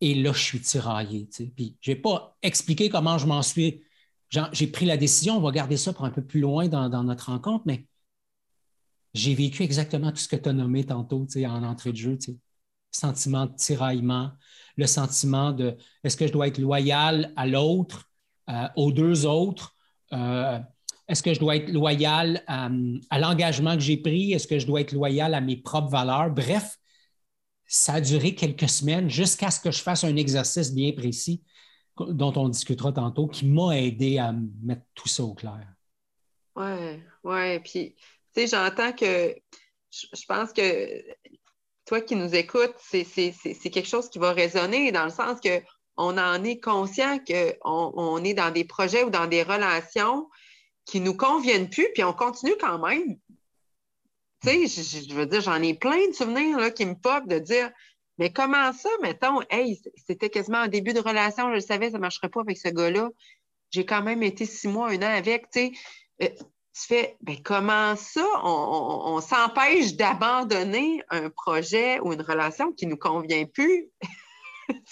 Et 0.00 0.14
là, 0.14 0.32
je 0.32 0.38
suis 0.38 0.60
tiraillé. 0.60 1.28
Puis, 1.56 1.76
je 1.80 1.90
n'ai 1.90 1.96
pas 1.96 2.36
expliqué 2.40 2.88
comment 2.88 3.18
je 3.18 3.26
m'en 3.26 3.42
suis. 3.42 3.82
J'ai 4.52 4.68
pris 4.68 4.86
la 4.86 4.96
décision, 4.96 5.38
on 5.38 5.40
va 5.40 5.50
garder 5.50 5.76
ça 5.76 5.92
pour 5.92 6.04
un 6.04 6.10
peu 6.10 6.24
plus 6.24 6.40
loin 6.40 6.68
dans 6.68 7.02
notre 7.02 7.32
rencontre, 7.32 7.64
mais 7.66 7.84
j'ai 9.12 9.34
vécu 9.34 9.64
exactement 9.64 10.12
tout 10.12 10.18
ce 10.18 10.28
que 10.28 10.36
tu 10.36 10.48
as 10.48 10.52
nommé 10.52 10.84
tantôt 10.86 11.26
en 11.36 11.62
entrée 11.64 11.90
de 11.90 11.96
jeu. 11.96 12.16
Sentiment 12.94 13.46
de 13.46 13.54
tiraillement, 13.56 14.30
le 14.76 14.86
sentiment 14.86 15.52
de 15.52 15.76
est-ce 16.04 16.16
que 16.16 16.26
je 16.26 16.32
dois 16.32 16.46
être 16.46 16.58
loyal 16.58 17.32
à 17.36 17.46
l'autre, 17.46 18.08
euh, 18.48 18.68
aux 18.76 18.92
deux 18.92 19.26
autres? 19.26 19.74
Euh, 20.12 20.60
est-ce 21.08 21.22
que 21.22 21.34
je 21.34 21.40
dois 21.40 21.56
être 21.56 21.70
loyal 21.70 22.42
euh, 22.48 22.98
à, 23.10 23.18
l'engagement 23.18 23.74
que 23.74 23.80
j'ai 23.80 23.96
pris? 23.96 24.32
Est-ce 24.32 24.46
que 24.46 24.58
je 24.58 24.66
dois 24.66 24.80
être 24.80 24.92
loyal 24.92 25.34
à 25.34 25.40
mes 25.40 25.56
propres 25.56 25.90
valeurs? 25.90 26.30
Bref, 26.30 26.78
ça 27.66 27.94
a 27.94 28.00
duré 28.00 28.34
quelques 28.34 28.68
semaines 28.68 29.10
jusqu'à 29.10 29.50
ce 29.50 29.60
que 29.60 29.70
je 29.70 29.82
fasse 29.82 30.04
un 30.04 30.16
exercice 30.16 30.72
bien 30.72 30.92
précis 30.92 31.42
dont 31.96 32.32
on 32.36 32.48
discutera 32.48 32.92
tantôt 32.92 33.26
qui 33.28 33.46
m'a 33.46 33.78
aidé 33.78 34.18
à 34.18 34.32
mettre 34.62 34.82
tout 34.94 35.08
ça 35.08 35.24
au 35.24 35.34
clair. 35.34 35.66
Oui, 36.56 37.00
oui. 37.24 37.58
Puis, 37.60 37.94
tu 38.34 38.46
sais, 38.46 38.46
j'entends 38.46 38.92
que 38.92 39.34
je 39.90 40.26
pense 40.26 40.52
que 40.52 40.62
toi 41.86 42.00
qui 42.00 42.16
nous 42.16 42.34
écoutes, 42.34 42.74
c'est 42.78 43.02
quelque 43.04 43.88
chose 43.88 44.08
qui 44.08 44.18
va 44.18 44.32
résonner 44.32 44.92
dans 44.92 45.04
le 45.04 45.10
sens 45.10 45.38
qu'on 45.40 46.18
en 46.18 46.44
est 46.44 46.60
conscient 46.60 47.18
qu'on 47.18 47.92
on 47.94 48.24
est 48.24 48.34
dans 48.34 48.50
des 48.50 48.64
projets 48.64 49.04
ou 49.04 49.10
dans 49.10 49.26
des 49.26 49.42
relations 49.42 50.28
qui 50.86 51.00
ne 51.00 51.06
nous 51.06 51.16
conviennent 51.16 51.70
plus, 51.70 51.86
puis 51.94 52.04
on 52.04 52.12
continue 52.12 52.54
quand 52.60 52.78
même. 52.78 53.16
Tu 54.42 54.66
sais, 54.68 55.06
je, 55.08 55.14
veux 55.14 55.26
dire, 55.26 55.40
j'en 55.40 55.62
ai 55.62 55.74
plein 55.74 56.08
de 56.08 56.12
souvenirs 56.12 56.58
là, 56.58 56.70
qui 56.70 56.84
me 56.84 56.94
popent 56.94 57.28
de 57.28 57.38
dire 57.38 57.70
Mais 58.18 58.32
comment 58.32 58.72
ça, 58.72 58.90
mettons, 59.02 59.40
hey, 59.50 59.80
c'était 60.06 60.28
quasiment 60.28 60.58
un 60.58 60.68
début 60.68 60.92
de 60.92 61.00
relation, 61.00 61.48
je 61.48 61.54
le 61.54 61.60
savais, 61.60 61.90
ça 61.90 61.96
ne 61.96 62.02
marcherait 62.02 62.28
pas 62.28 62.40
avec 62.40 62.58
ce 62.58 62.68
gars-là. 62.68 63.08
J'ai 63.70 63.86
quand 63.86 64.02
même 64.02 64.22
été 64.22 64.44
six 64.46 64.68
mois, 64.68 64.90
un 64.90 64.98
an 64.98 65.16
avec, 65.16 65.50
tu 65.50 65.72
sais. 66.20 66.36
Euh, 66.74 66.80
tu 66.80 66.86
fais, 66.86 67.16
ben, 67.20 67.36
comment 67.42 67.96
ça, 67.96 68.26
on, 68.42 69.20
s'empêche 69.20 69.94
d'abandonner 69.94 71.02
un 71.10 71.30
projet 71.30 72.00
ou 72.00 72.12
une 72.12 72.22
relation 72.22 72.72
qui 72.72 72.86
ne 72.86 72.92
nous 72.92 72.96
convient 72.96 73.46
plus? 73.46 73.90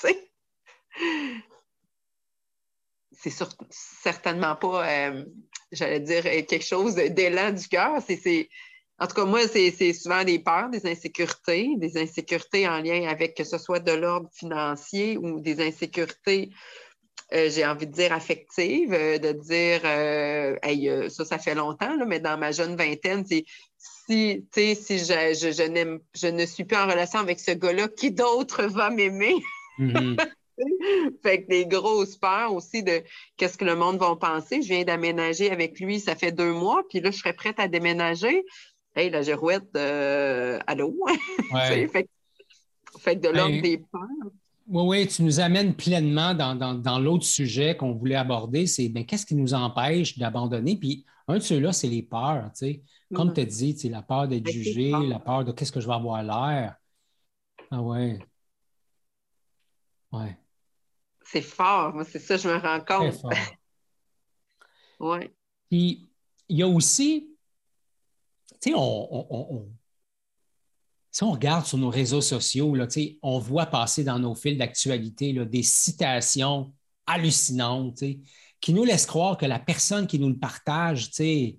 c'est 3.13 3.33
certainement 3.71 4.57
pas, 4.57 4.89
euh, 4.89 5.25
j'allais 5.71 6.01
dire, 6.01 6.23
quelque 6.23 6.65
chose 6.65 6.95
d'élan 6.95 7.53
du 7.53 7.69
cœur. 7.69 7.95
en 7.95 9.07
tout 9.07 9.15
cas, 9.15 9.25
moi, 9.25 9.47
c'est 9.49 9.93
souvent 9.93 10.25
des 10.25 10.39
peurs, 10.39 10.71
des 10.71 10.87
insécurités, 10.87 11.75
des 11.77 11.97
insécurités 11.99 12.69
en 12.69 12.81
lien 12.81 13.09
avec 13.09 13.37
que 13.37 13.45
ce 13.45 13.59
soit 13.59 13.81
de 13.81 13.93
l'ordre 13.93 14.29
financier 14.33 15.17
ou 15.19 15.41
des 15.41 15.61
insécurités 15.67 16.51
euh, 17.33 17.49
j'ai 17.51 17.65
envie 17.65 17.87
de 17.87 17.93
dire 17.93 18.13
affective, 18.13 18.93
euh, 18.93 19.19
de 19.19 19.33
dire, 19.33 19.81
euh, 19.85 21.09
ça, 21.09 21.25
ça 21.25 21.39
fait 21.39 21.55
longtemps, 21.55 21.97
mais 22.07 22.21
dans 22.21 22.37
ma 22.37 22.53
jeune 22.53 22.77
vingtaine, 22.77 23.25
si, 23.25 23.47
si 23.79 24.45
je, 24.55 25.99
je, 26.15 26.29
ne 26.29 26.47
suis 26.47 26.65
plus 26.65 26.77
en 26.77 26.87
relation 26.87 27.21
avec 27.21 27.41
ce 27.41 27.53
gars-là, 27.53 27.89
qui 27.89 28.11
d'autre 28.11 28.65
va 28.65 28.91
m'aimer? 28.91 29.37
Mm-hmm. 29.79 30.21
fait 31.23 31.43
que 31.43 31.49
des 31.49 31.65
grosses 31.65 32.17
peurs 32.17 32.53
aussi 32.53 32.83
de 32.83 33.03
qu'est-ce 33.39 33.57
que 33.57 33.65
le 33.65 33.77
monde 33.77 33.99
va 33.99 34.15
penser. 34.17 34.61
Je 34.61 34.69
viens 34.69 34.85
d'aménager 34.85 35.51
avec 35.51 35.81
lui, 35.81 36.01
ça 36.01 36.15
fait 36.15 36.33
deux 36.33 36.53
mois, 36.53 36.83
puis 36.91 37.01
là, 37.01 37.11
je 37.11 37.17
serais 37.17 37.33
prête 37.33 37.59
à 37.59 37.67
déménager. 37.67 38.45
Hey, 38.95 39.09
la 39.09 39.23
girouette, 39.23 39.75
allô? 39.75 40.95
fait, 41.53 41.89
fait, 41.89 43.17
que 43.17 43.21
de 43.21 43.29
l'ordre 43.29 43.63
des 43.63 43.79
peurs. 43.79 44.33
Oui, 44.69 44.83
oui, 44.87 45.09
tu 45.09 45.23
nous 45.23 45.41
amènes 45.41 45.75
pleinement 45.75 46.35
dans, 46.35 46.99
l'autre 46.99 47.25
sujet 47.25 47.77
qu'on 47.77 47.93
voulait 47.93 48.17
aborder, 48.17 48.67
c'est 48.67 48.89
ben, 48.89 49.05
qu'est-ce 49.05 49.27
qui 49.27 49.35
nous 49.35 49.55
empêche 49.55 50.19
d'abandonner? 50.19 50.77
Puis 50.77 51.05
un 51.29 51.35
de 51.35 51.41
ceux-là, 51.41 51.73
c'est 51.73 51.89
les 51.89 52.03
peurs. 52.03 52.51
Tu 52.53 52.59
sais. 52.59 52.83
Comme 53.15 53.33
tu 53.33 53.41
as 53.41 53.45
dit, 53.45 53.77
la 53.89 54.03
peur 54.03 54.29
d'être 54.29 54.49
jugé, 54.49 54.91
la 54.91 55.19
peur 55.19 55.45
de 55.45 55.53
qu'est-ce 55.53 55.73
que 55.73 55.81
je 55.81 55.87
vais 55.87 55.95
avoir 55.95 56.23
l'air. 56.23 56.77
Ah 57.71 57.83
ouais. 57.83 58.19
Ouais. 60.13 60.39
C'est 61.25 61.43
fort, 61.43 61.95
moi, 61.95 62.05
c'est 62.05 62.19
ça, 62.19 62.37
je 62.37 62.49
me 62.49 62.57
rends 62.57 62.81
compte. 62.81 63.23
oui. 65.01 65.31
Puis 65.71 66.11
il 66.49 66.59
y 66.59 66.63
a 66.63 66.69
aussi, 66.69 67.35
tu 68.61 68.71
sais, 68.71 68.73
on 68.77 69.69
si 71.13 71.23
on 71.23 71.33
regarde 71.33 71.67
sur 71.67 71.77
nos 71.77 71.91
réseaux 71.91 72.23
sociaux, 72.23 72.75
là, 72.75 72.89
on 73.21 73.39
voit 73.39 73.67
passer 73.67 74.03
dans 74.03 74.19
nos 74.19 74.35
fils 74.35 74.57
d'actualité 74.57 75.35
des 75.45 75.63
citations 75.63 76.73
hallucinantes 77.07 78.03
qui 78.61 78.73
nous 78.73 78.85
laissent 78.85 79.07
croire 79.07 79.37
que 79.37 79.45
la 79.45 79.59
personne 79.59 80.07
qui 80.07 80.19
nous 80.19 80.31
le 80.31 80.39
partage 80.39 81.11
est 81.21 81.59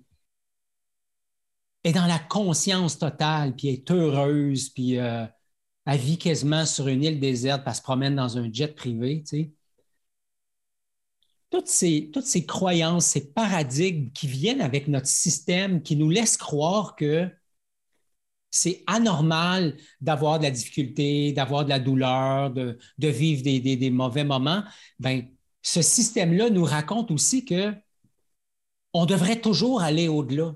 dans 1.84 2.06
la 2.06 2.18
conscience 2.18 2.98
totale, 2.98 3.54
puis 3.54 3.68
est 3.68 3.88
heureuse, 3.92 4.70
puis 4.70 4.98
euh, 4.98 5.24
elle 5.86 6.00
vit 6.00 6.18
quasiment 6.18 6.66
sur 6.66 6.88
une 6.88 7.04
île 7.04 7.20
déserte, 7.20 7.62
puis 7.62 7.70
elle 7.70 7.76
se 7.76 7.82
promène 7.82 8.16
dans 8.16 8.36
un 8.36 8.52
jet 8.52 8.74
privé. 8.74 9.22
Toutes 11.50 11.68
ces, 11.68 12.10
toutes 12.12 12.26
ces 12.26 12.44
croyances, 12.44 13.06
ces 13.06 13.32
paradigmes 13.32 14.10
qui 14.10 14.26
viennent 14.26 14.62
avec 14.62 14.88
notre 14.88 15.06
système, 15.06 15.80
qui 15.80 15.94
nous 15.94 16.10
laissent 16.10 16.38
croire 16.38 16.96
que 16.96 17.30
c'est 18.54 18.84
anormal 18.86 19.76
d'avoir 20.00 20.38
de 20.38 20.44
la 20.44 20.52
difficulté, 20.52 21.32
d'avoir 21.32 21.64
de 21.64 21.70
la 21.70 21.80
douleur, 21.80 22.50
de, 22.52 22.78
vivre 22.98 23.42
des, 23.42 23.90
mauvais 23.90 24.22
moments. 24.22 24.62
Ben, 25.00 25.26
ce 25.60 25.82
système-là 25.82 26.50
nous 26.50 26.62
raconte 26.62 27.10
aussi 27.10 27.44
que 27.44 27.74
on 28.92 29.06
devrait 29.06 29.40
toujours 29.40 29.82
aller 29.82 30.06
au-delà. 30.06 30.54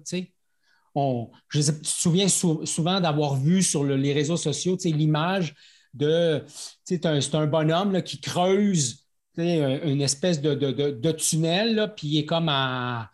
Je 0.95 1.59
me 1.59 1.83
souviens 1.83 2.29
souvent 2.29 3.01
d'avoir 3.01 3.35
vu 3.35 3.65
sur 3.65 3.83
les 3.83 4.13
réseaux 4.13 4.37
sociaux 4.37 4.79
l'image 4.85 5.57
de 5.93 6.45
c'est 6.85 7.05
un, 7.05 7.47
bonhomme 7.49 8.01
qui 8.03 8.21
creuse 8.21 9.09
une 9.37 10.03
espèce 10.03 10.41
de, 10.41 11.11
tunnel, 11.11 11.95
puis 11.97 12.07
il 12.07 12.19
est 12.19 12.27
comme 12.27 12.49
à, 12.49 13.11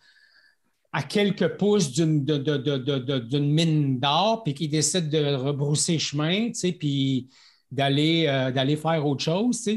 à 0.95 1.03
quelques 1.03 1.57
pouces 1.57 1.91
d'une 1.91 3.53
mine 3.53 3.99
d'or, 3.99 4.45
puis 4.45 4.55
qui 4.55 4.69
décide 4.69 5.11
de 5.11 5.35
rebrousser 5.35 5.99
chemin, 5.99 6.53
puis 6.79 7.29
d'aller 7.73 8.27
d'aller 8.55 8.77
faire 8.77 9.05
autre 9.05 9.25
chose. 9.25 9.69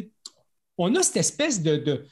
On 0.78 0.94
a 0.94 1.02
cette 1.02 1.18
espèce 1.18 1.64
de, 1.64 2.06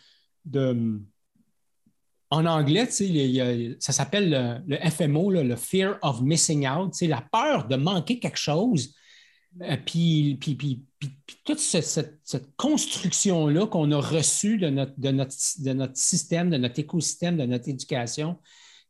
en 2.32 2.46
anglais, 2.48 2.88
ça 2.90 3.94
s'appelle 3.94 4.64
le, 4.68 4.90
FMO, 4.90 5.30
le 5.30 5.56
Fear 5.56 6.00
of 6.02 6.22
Missing 6.22 6.68
Out, 6.68 7.00
la 7.02 7.22
peur 7.32 7.68
de 7.68 7.76
manquer 7.76 8.18
quelque 8.18 8.40
chose. 8.40 8.96
Euh, 9.62 9.78
puis, 9.86 10.40
toute 11.46 11.60
cette, 11.60 12.56
construction-là 12.58 13.68
qu'on 13.68 13.92
a 13.92 14.02
reçue 14.02 14.58
de 14.58 14.70
notre, 14.70 15.00
de, 15.00 15.12
notre, 15.12 15.36
de 15.60 15.74
notre, 15.74 15.96
système, 15.96 16.50
de 16.50 16.58
notre 16.58 16.80
écosystème, 16.80 17.38
de 17.38 17.46
notre 17.46 17.70
éducation, 17.70 18.38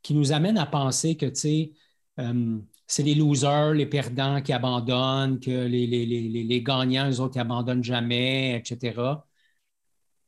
qui 0.05 0.13
nous 0.13 0.31
amène 0.31 0.57
à 0.57 0.65
penser 0.65 1.17
que 1.17 1.25
euh, 2.19 2.57
c'est 2.87 3.03
les 3.03 3.15
losers, 3.15 3.73
les 3.73 3.85
perdants 3.87 4.41
qui 4.41 4.53
abandonnent, 4.53 5.39
que 5.39 5.65
les, 5.65 5.87
les, 5.87 6.61
gagnants, 6.61 7.09
eux 7.09 7.19
autres, 7.19 7.33
qui 7.33 7.39
abandonnent 7.39 7.83
jamais, 7.83 8.55
etc 8.55 9.15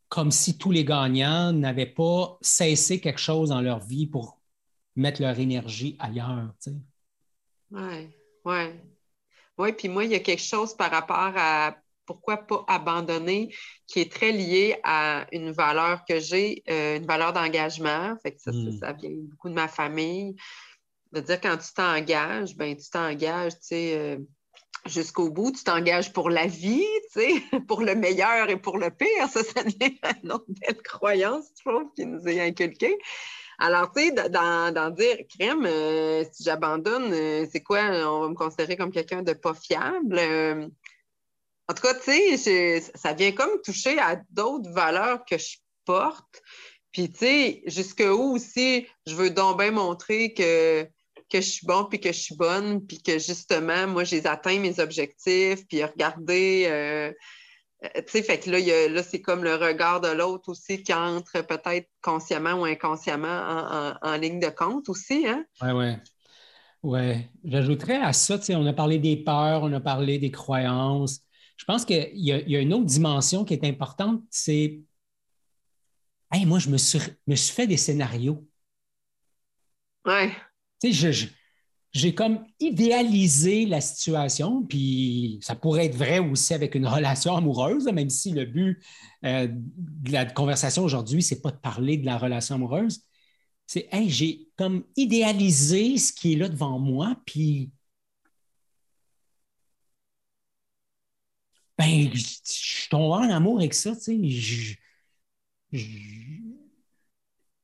comme 0.09 0.31
si 0.31 0.57
tous 0.57 0.71
les 0.71 0.85
gagnants 0.85 1.51
n'avaient 1.51 1.85
pas 1.85 2.37
cessé 2.41 2.99
quelque 2.99 3.19
chose 3.19 3.49
dans 3.49 3.61
leur 3.61 3.79
vie 3.79 4.07
pour 4.07 4.39
mettre 4.95 5.21
leur 5.21 5.37
énergie 5.39 5.95
ailleurs. 5.99 6.53
Oui, 7.71 8.09
oui. 8.45 8.63
Oui, 9.57 9.73
puis 9.73 9.89
moi, 9.89 10.05
il 10.05 10.11
y 10.11 10.15
a 10.15 10.19
quelque 10.19 10.41
chose 10.41 10.75
par 10.75 10.91
rapport 10.91 11.33
à 11.35 11.77
pourquoi 12.07 12.37
pas 12.37 12.65
abandonner 12.67 13.53
qui 13.85 13.99
est 13.99 14.11
très 14.11 14.31
lié 14.31 14.79
à 14.83 15.27
une 15.31 15.51
valeur 15.51 16.03
que 16.07 16.19
j'ai, 16.19 16.63
euh, 16.69 16.97
une 16.97 17.05
valeur 17.05 17.33
d'engagement. 17.33 18.15
Fait 18.23 18.31
que 18.31 18.49
hmm. 18.49 18.79
ça, 18.79 18.93
vient 18.93 19.11
beaucoup 19.11 19.49
de 19.49 19.53
ma 19.53 19.67
famille. 19.67 20.35
De 21.11 21.21
dire 21.21 21.39
quand 21.39 21.57
tu 21.57 21.73
t'engages, 21.73 22.55
ben 22.55 22.75
tu 22.75 22.89
t'engages, 22.89 23.53
tu 23.53 23.59
sais. 23.61 23.97
Euh, 23.97 24.17
jusqu'au 24.85 25.29
bout, 25.29 25.51
tu 25.51 25.63
t'engages 25.63 26.13
pour 26.13 26.29
la 26.29 26.47
vie, 26.47 26.85
tu 27.13 27.21
sais, 27.21 27.33
pour 27.67 27.81
le 27.81 27.93
meilleur 27.93 28.49
et 28.49 28.57
pour 28.57 28.77
le 28.77 28.89
pire. 28.89 29.27
Ça, 29.29 29.43
ça 29.43 29.63
devient 29.63 29.97
une 30.23 30.31
autre 30.31 30.45
belle 30.47 30.81
croyance, 30.81 31.45
je 31.57 31.69
trouve, 31.69 31.91
qui 31.95 32.05
nous 32.05 32.25
est 32.27 32.39
inculquée. 32.39 32.97
Alors, 33.59 33.91
tu 33.91 34.05
sais, 34.05 34.29
d'en 34.29 34.89
dire, 34.91 35.17
crème, 35.35 35.65
euh, 35.65 36.23
si 36.31 36.43
j'abandonne, 36.43 37.11
c'est 37.51 37.63
quoi? 37.63 37.79
On 38.07 38.21
va 38.21 38.29
me 38.29 38.35
considérer 38.35 38.77
comme 38.77 38.91
quelqu'un 38.91 39.23
de 39.23 39.33
pas 39.33 39.55
fiable? 39.55 40.19
En 41.69 41.73
tout 41.73 41.81
cas, 41.81 41.93
tu 41.95 42.37
sais, 42.37 42.81
ça 42.95 43.13
vient 43.13 43.31
comme 43.31 43.61
toucher 43.63 43.99
à 43.99 44.21
d'autres 44.29 44.71
valeurs 44.71 45.25
que 45.25 45.37
je 45.37 45.57
porte. 45.85 46.41
Puis, 46.91 47.11
tu 47.11 47.19
sais, 47.19 47.63
jusqu'où 47.65 48.35
aussi 48.35 48.87
je 49.05 49.15
veux 49.15 49.29
donc 49.29 49.59
bien 49.59 49.71
montrer 49.71 50.33
que 50.33 50.87
que 51.29 51.41
je 51.41 51.49
suis 51.49 51.67
bon 51.67 51.85
puis 51.85 51.99
que 51.99 52.11
je 52.11 52.19
suis 52.19 52.35
bonne, 52.35 52.85
puis 52.85 53.01
que 53.01 53.19
justement, 53.19 53.87
moi, 53.87 54.03
j'ai 54.03 54.25
atteint 54.25 54.59
mes 54.59 54.79
objectifs, 54.79 55.67
puis 55.67 55.83
regardez, 55.83 56.65
euh, 56.67 57.11
euh, 57.83 57.89
tu 57.95 58.03
sais, 58.07 58.23
fait 58.23 58.39
que 58.39 58.49
là, 58.49 58.87
là 58.87 59.03
c'est 59.03 59.21
comme 59.21 59.43
le 59.43 59.55
regard 59.55 60.01
de 60.01 60.07
l'autre 60.07 60.49
aussi 60.49 60.81
qui 60.83 60.93
entre 60.93 61.41
peut-être 61.41 61.89
consciemment 62.01 62.53
ou 62.53 62.65
inconsciemment 62.65 63.97
en, 64.01 64.15
ligne 64.17 64.39
de 64.39 64.49
compte 64.49 64.89
aussi. 64.89 65.27
Hein? 65.27 65.45
Oui, 65.61 65.71
oui. 65.71 65.93
Oui, 66.83 67.27
j'ajouterais 67.43 67.97
à 67.97 68.13
ça, 68.13 68.37
tu 68.37 68.45
sais, 68.45 68.55
on 68.55 68.65
a 68.65 68.71
parlé 68.71 68.99
des 68.99 69.17
peurs, 69.17 69.63
on 69.63 69.73
a 69.73 69.81
parlé 69.81 70.19
des 70.19 70.31
croyances. 70.31 71.21
Je 71.57 71.65
pense 71.65 71.85
qu'il 71.85 72.09
y, 72.13 72.29
y, 72.29 72.55
a 72.55 72.59
une 72.59 72.73
autre 72.73 72.85
dimension 72.85 73.43
qui 73.43 73.53
est 73.53 73.65
importante, 73.65 74.21
c'est 74.29 74.79
Hey, 76.31 76.45
moi, 76.45 76.59
je 76.59 76.69
me 76.69 76.77
suis, 76.77 76.99
me 77.25 77.35
suis 77.35 77.53
fait 77.53 77.67
des 77.67 77.77
scénarios. 77.77 78.45
Ouais 80.05 80.31
tu 80.81 80.93
sais, 80.93 81.29
j'ai 81.93 82.13
comme 82.13 82.45
idéalisé 82.59 83.65
la 83.65 83.81
situation, 83.81 84.63
puis 84.63 85.39
ça 85.41 85.55
pourrait 85.55 85.85
être 85.85 85.95
vrai 85.95 86.19
aussi 86.19 86.53
avec 86.53 86.75
une 86.75 86.85
relation 86.85 87.35
amoureuse, 87.35 87.85
même 87.85 88.09
si 88.09 88.31
le 88.31 88.45
but 88.45 88.83
euh, 89.23 89.47
de 89.49 90.11
la 90.11 90.25
conversation 90.25 90.83
aujourd'hui, 90.83 91.23
c'est 91.23 91.41
pas 91.41 91.51
de 91.51 91.57
parler 91.57 91.97
de 91.97 92.05
la 92.05 92.17
relation 92.17 92.55
amoureuse. 92.55 93.01
C'est, 93.65 93.87
hey, 93.91 94.09
j'ai 94.09 94.47
comme 94.57 94.83
idéalisé 94.95 95.97
ce 95.97 96.13
qui 96.13 96.33
est 96.33 96.35
là 96.35 96.49
devant 96.49 96.77
moi, 96.77 97.15
puis 97.25 97.71
ben, 101.77 102.09
je 102.13 102.23
suis 102.43 102.89
tombé 102.89 103.27
en 103.27 103.29
amour 103.29 103.59
avec 103.59 103.73
ça, 103.73 103.95
tu 103.95 104.01
sais. 104.01 104.77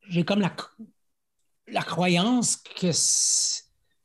J'ai 0.10 0.26
comme 0.26 0.42
la, 0.42 0.56
la 1.68 1.82
croyance 1.82 2.58
que 2.58 2.92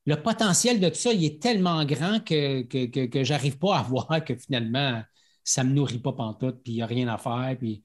le 0.07 0.23
potentiel 0.23 0.81
de 0.81 0.89
tout 0.89 0.95
ça, 0.95 1.13
il 1.13 1.25
est 1.25 1.43
tellement 1.43 1.85
grand 1.85 2.21
que, 2.25 2.63
que, 2.63 2.87
que, 2.87 3.57
pas 3.59 3.79
à 3.79 3.83
voir 3.89 4.25
que 4.25 4.35
finalement, 4.35 5.03
ça 5.45 5.65
ne 5.65 5.71
me 5.71 5.75
nourrit 5.75 5.99
pas 5.99 6.13
pantoute, 6.13 6.63
puis 6.63 6.73
il 6.73 6.77
n'y 6.77 6.83
a 6.83 6.87
rien 6.87 7.09
à 7.09 7.19
faire. 7.19 7.57
Puis... 7.59 7.83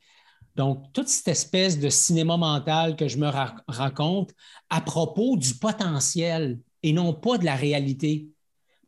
Donc, 0.55 0.93
toute 0.93 1.07
cette 1.07 1.27
espèce 1.27 1.79
de 1.79 1.89
cinéma 1.89 2.37
mental 2.37 2.95
que 2.95 3.07
je 3.07 3.17
me 3.17 3.27
raconte 3.67 4.33
à 4.69 4.81
propos 4.81 5.35
du 5.35 5.55
potentiel 5.55 6.59
et 6.83 6.93
non 6.93 7.13
pas 7.13 7.37
de 7.37 7.45
la 7.45 7.55
réalité. 7.55 8.29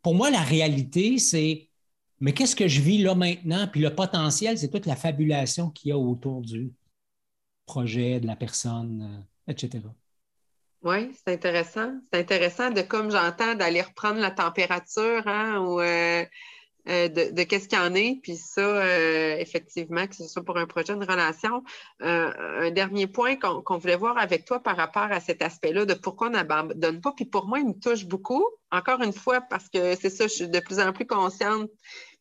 Pour 0.02 0.14
moi, 0.14 0.30
la 0.30 0.42
réalité, 0.42 1.18
c'est 1.18 1.68
mais 2.20 2.32
qu'est-ce 2.32 2.56
que 2.56 2.68
je 2.68 2.80
vis 2.80 2.98
là 2.98 3.14
maintenant? 3.14 3.68
Puis 3.68 3.80
le 3.80 3.94
potentiel, 3.94 4.58
c'est 4.58 4.70
toute 4.70 4.86
la 4.86 4.96
fabulation 4.96 5.70
qu'il 5.70 5.90
y 5.90 5.92
a 5.92 5.98
autour 5.98 6.40
du 6.40 6.72
projet, 7.66 8.20
de 8.20 8.26
la 8.26 8.36
personne, 8.36 9.24
euh, 9.48 9.52
etc. 9.52 9.82
Oui, 10.82 11.12
c'est 11.14 11.34
intéressant. 11.34 11.92
C'est 12.12 12.20
intéressant 12.20 12.70
de, 12.70 12.82
comme 12.82 13.10
j'entends, 13.10 13.54
d'aller 13.54 13.82
reprendre 13.82 14.20
la 14.20 14.30
température 14.30 15.26
hein, 15.26 15.58
ou, 15.58 15.80
euh, 15.80 16.24
euh, 16.88 17.08
de, 17.08 17.42
qu'est-ce 17.42 17.68
qu'il 17.68 17.78
y 17.78 17.80
en 17.80 17.94
est. 17.94 18.20
Puis 18.22 18.36
ça, 18.36 18.60
euh, 18.60 19.36
effectivement, 19.38 20.06
que 20.06 20.14
ce 20.14 20.26
soit 20.28 20.44
pour 20.44 20.56
un 20.56 20.66
projet, 20.66 20.94
de 20.94 21.04
relation. 21.04 21.62
un 22.00 22.70
dernier 22.70 23.06
point 23.06 23.36
qu'on 23.36 23.78
voulait 23.78 23.96
voir 23.96 24.18
avec 24.18 24.44
toi 24.44 24.60
par 24.60 24.76
rapport 24.76 25.10
à 25.10 25.20
cet 25.20 25.42
aspect-là 25.42 25.84
de 25.84 25.94
pourquoi 25.94 26.28
on 26.28 26.30
n'abandonne 26.30 27.00
pas. 27.00 27.12
Puis 27.12 27.24
pour 27.24 27.46
moi, 27.46 27.58
il 27.58 27.68
me 27.68 27.74
touche 27.74 28.04
beaucoup. 28.04 28.44
Encore 28.70 29.02
une 29.02 29.12
fois, 29.12 29.40
parce 29.40 29.68
que 29.68 29.96
c'est 29.96 30.10
ça, 30.10 30.26
je 30.26 30.32
suis 30.32 30.48
de 30.48 30.60
plus 30.60 30.80
en 30.80 30.92
plus 30.92 31.06
consciente 31.06 31.70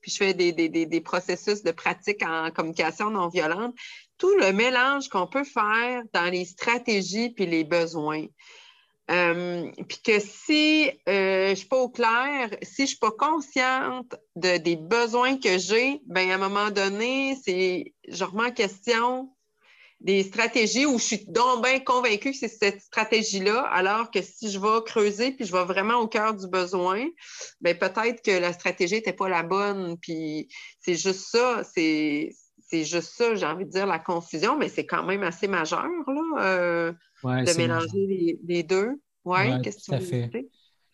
puis 0.01 0.12
je 0.12 0.17
fais 0.17 0.34
des, 0.36 0.51
des, 0.54 1.01
processus 1.01 1.63
de 1.63 1.71
pratique 1.71 2.21
en 2.21 2.51
communication 2.51 3.10
non 3.10 3.28
violente 3.28 3.73
tout 4.17 4.38
le 4.38 4.51
mélange 4.54 5.10
qu'on 5.10 5.28
peut 5.28 5.43
faire 5.43 6.04
dans 6.13 6.32
les 6.32 6.45
stratégies 6.45 7.32
puis 7.32 7.45
les 7.45 7.63
besoins. 7.63 8.25
Euh, 9.12 9.72
puis 9.88 10.00
que 10.04 10.20
si 10.20 10.89
euh, 11.08 11.46
je 11.46 11.50
ne 11.52 11.56
suis 11.56 11.68
pas 11.68 11.78
au 11.78 11.89
clair, 11.89 12.50
si 12.63 12.78
je 12.78 12.82
ne 12.82 12.88
suis 12.88 12.98
pas 12.98 13.12
consciente 13.12 14.15
de, 14.36 14.58
des 14.58 14.76
besoins 14.76 15.38
que 15.38 15.58
j'ai, 15.60 16.02
bien, 16.08 16.32
à 16.32 16.36
un 16.36 16.38
moment 16.38 16.72
donné, 16.72 17.38
c'est, 17.44 17.94
je 18.08 18.24
remets 18.24 18.50
en 18.50 18.52
question 18.52 19.30
des 20.02 20.24
stratégies 20.24 20.86
où 20.86 20.98
je 20.98 21.04
suis 21.04 21.26
donc 21.28 21.63
bien 21.63 21.80
convaincue 21.80 22.32
que 22.32 22.38
c'est 22.38 22.48
cette 22.48 22.82
stratégie-là, 22.82 23.62
alors 23.62 24.12
que 24.12 24.22
si 24.22 24.52
je 24.52 24.60
vais 24.60 24.84
creuser 24.86 25.32
puis 25.32 25.46
je 25.46 25.52
vais 25.52 25.63
vraiment 25.63 26.00
au 26.00 26.08
cœur 26.08 26.34
du 26.34 26.48
besoin, 26.48 27.06
bien, 27.62 27.76
peut-être 27.76 28.22
que 28.24 28.32
la 28.32 28.54
stratégie 28.54 28.96
n'était 28.96 29.13
pas 29.13 29.30
la 29.30 29.44
bonne. 29.44 29.98
Puis 30.00 30.50
c'est 30.80 30.96
juste 30.96 31.28
ça, 31.32 31.63
c'est 31.63 32.30
c'est 32.75 32.83
juste 32.83 33.13
ça, 33.13 33.35
j'ai 33.35 33.45
envie 33.45 33.65
de 33.65 33.69
dire, 33.69 33.85
la 33.85 33.99
confusion, 33.99 34.57
mais 34.57 34.67
c'est 34.67 34.85
quand 34.85 35.05
même 35.05 35.23
assez 35.23 35.47
majeur 35.47 35.85
là, 35.85 36.43
euh, 36.43 36.93
de 37.23 37.57
mélanger 37.57 38.38
les, 38.43 38.63
deux. 38.63 39.01
Oui, 39.23 39.39
ouais, 39.39 39.61
qu'est-ce 39.63 39.89
que 39.89 39.97
tu 39.97 40.29
dire? 40.29 40.29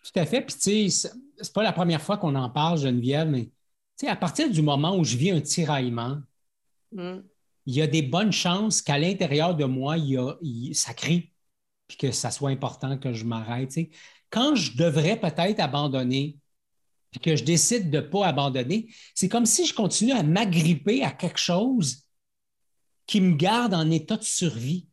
Tout 0.03 0.19
à 0.19 0.25
fait. 0.25 0.41
Puis, 0.41 0.55
tu 0.55 0.89
sais, 0.89 1.11
c'est 1.37 1.53
pas 1.53 1.63
la 1.63 1.73
première 1.73 2.01
fois 2.01 2.17
qu'on 2.17 2.35
en 2.35 2.49
parle, 2.49 2.77
Geneviève, 2.77 3.27
mais 3.27 3.45
tu 3.45 3.51
sais, 3.95 4.07
à 4.07 4.15
partir 4.15 4.49
du 4.49 4.61
moment 4.61 4.95
où 4.95 5.03
je 5.03 5.17
vis 5.17 5.31
un 5.31 5.41
tiraillement, 5.41 6.19
hmm. 6.91 7.19
il 7.65 7.75
y 7.75 7.81
a 7.81 7.87
des 7.87 8.01
bonnes 8.01 8.31
chances 8.31 8.81
qu'à 8.81 8.97
l'intérieur 8.97 9.55
de 9.55 9.65
moi, 9.65 9.97
il 9.97 10.11
y 10.11 10.17
a, 10.17 10.35
ça 10.73 10.93
crie, 10.93 11.33
puis 11.87 11.97
que 11.97 12.11
ça 12.11 12.31
soit 12.31 12.51
important 12.51 12.97
que 12.97 13.13
je 13.13 13.25
m'arrête. 13.25 13.73
Quand 14.29 14.55
je 14.55 14.77
devrais 14.77 15.19
peut-être 15.19 15.59
abandonner, 15.59 16.37
puis 17.11 17.19
que 17.19 17.35
je 17.35 17.43
décide 17.43 17.91
de 17.91 17.97
ne 17.97 18.01
pas 18.01 18.25
abandonner, 18.25 18.87
c'est 19.13 19.29
comme 19.29 19.45
si 19.45 19.65
je 19.65 19.73
continue 19.73 20.13
à 20.13 20.23
m'agripper 20.23 21.03
à 21.03 21.11
quelque 21.11 21.39
chose 21.39 22.03
qui 23.05 23.19
me 23.19 23.35
garde 23.35 23.73
en 23.73 23.91
état 23.91 24.17
de 24.17 24.23
survie. 24.23 24.87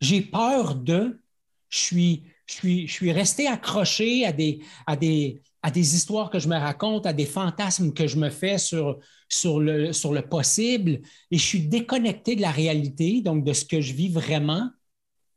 J'ai 0.00 0.20
peur 0.20 0.76
de, 0.76 1.20
je 1.68 1.78
suis, 1.78 2.24
je 2.46 2.54
suis, 2.54 2.86
je 2.86 2.92
suis 2.92 3.12
resté 3.12 3.48
accroché 3.48 4.24
à 4.24 4.32
des, 4.32 4.60
à, 4.86 4.94
des, 4.94 5.42
à 5.62 5.72
des 5.72 5.96
histoires 5.96 6.30
que 6.30 6.38
je 6.38 6.48
me 6.48 6.56
raconte, 6.56 7.06
à 7.06 7.12
des 7.12 7.26
fantasmes 7.26 7.92
que 7.92 8.06
je 8.06 8.16
me 8.16 8.30
fais 8.30 8.58
sur, 8.58 9.00
sur, 9.28 9.58
le, 9.58 9.92
sur 9.92 10.12
le 10.12 10.22
possible, 10.22 11.00
et 11.32 11.38
je 11.38 11.44
suis 11.44 11.66
déconnecté 11.66 12.36
de 12.36 12.42
la 12.42 12.52
réalité, 12.52 13.20
donc 13.22 13.44
de 13.44 13.52
ce 13.52 13.64
que 13.64 13.80
je 13.80 13.92
vis 13.92 14.08
vraiment. 14.08 14.70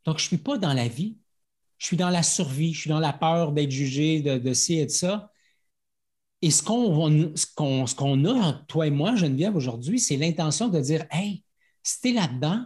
Donc, 0.05 0.19
je 0.19 0.25
ne 0.25 0.27
suis 0.27 0.37
pas 0.37 0.59
dans 0.59 0.73
la 0.73 0.87
vie. 0.87 1.17
Je 1.79 1.87
suis 1.87 1.97
dans 1.97 2.11
la 2.11 2.21
survie, 2.21 2.73
je 2.73 2.81
suis 2.81 2.89
dans 2.91 2.99
la 2.99 3.13
peur 3.13 3.53
d'être 3.53 3.71
jugé 3.71 4.21
de, 4.21 4.37
de 4.37 4.53
ci 4.53 4.77
et 4.77 4.85
de 4.85 4.91
ça. 4.91 5.30
Et 6.41 6.49
ce 6.49 6.63
qu'on 6.63 7.35
ce 7.35 8.27
a, 8.27 8.53
toi 8.67 8.87
et 8.87 8.91
moi, 8.91 9.15
Geneviève, 9.15 9.55
aujourd'hui, 9.55 9.99
c'est 9.99 10.17
l'intention 10.17 10.69
de 10.69 10.79
dire 10.79 11.05
Hey, 11.11 11.43
Si 11.83 12.01
tu 12.01 12.13
là-dedans, 12.13 12.65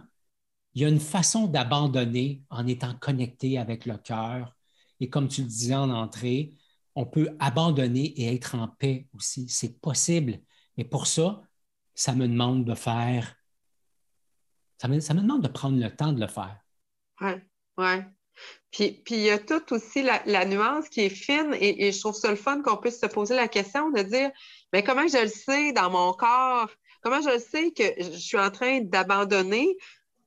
il 0.74 0.82
y 0.82 0.84
a 0.84 0.88
une 0.88 1.00
façon 1.00 1.46
d'abandonner 1.46 2.42
en 2.50 2.66
étant 2.66 2.94
connecté 2.94 3.58
avec 3.58 3.86
le 3.86 3.96
cœur. 3.98 4.54
Et 5.00 5.08
comme 5.08 5.28
tu 5.28 5.42
le 5.42 5.48
disais 5.48 5.74
en 5.74 5.90
entrée, 5.90 6.54
on 6.94 7.06
peut 7.06 7.36
abandonner 7.38 8.06
et 8.20 8.34
être 8.34 8.54
en 8.54 8.68
paix 8.68 9.08
aussi. 9.14 9.48
C'est 9.48 9.80
possible. 9.80 10.40
Mais 10.76 10.84
pour 10.84 11.06
ça, 11.06 11.42
ça 11.94 12.14
me 12.14 12.26
demande 12.26 12.64
de 12.64 12.74
faire. 12.74 13.36
Ça 14.78 14.88
me, 14.88 14.98
demande 14.98 15.42
de 15.42 15.48
prendre 15.48 15.78
le 15.78 15.94
temps 15.94 16.12
de 16.12 16.20
le 16.20 16.26
faire. 16.26 16.60
Oui, 17.20 17.32
oui. 17.78 18.15
Puis, 18.70 19.02
il 19.10 19.20
y 19.20 19.30
a 19.30 19.38
tout 19.38 19.72
aussi 19.72 20.02
la, 20.02 20.44
nuance 20.44 20.88
qui 20.88 21.02
est 21.02 21.10
fine 21.10 21.56
et, 21.58 21.92
je 21.92 22.00
trouve 22.00 22.14
ça 22.14 22.30
le 22.30 22.36
fun 22.36 22.60
qu'on 22.62 22.76
puisse 22.76 23.00
se 23.00 23.06
poser 23.06 23.34
la 23.34 23.48
question 23.48 23.90
de 23.90 24.02
dire 24.02 24.30
mais 24.72 24.82
comment 24.82 25.06
je 25.08 25.22
le 25.22 25.28
sais 25.28 25.72
dans 25.72 25.90
mon 25.90 26.12
corps? 26.12 26.70
Comment 27.02 27.20
je 27.22 27.30
le 27.30 27.38
sais 27.38 27.70
que 27.70 27.84
je 27.98 28.18
suis 28.18 28.38
en 28.38 28.50
train 28.50 28.80
d'abandonner 28.80 29.76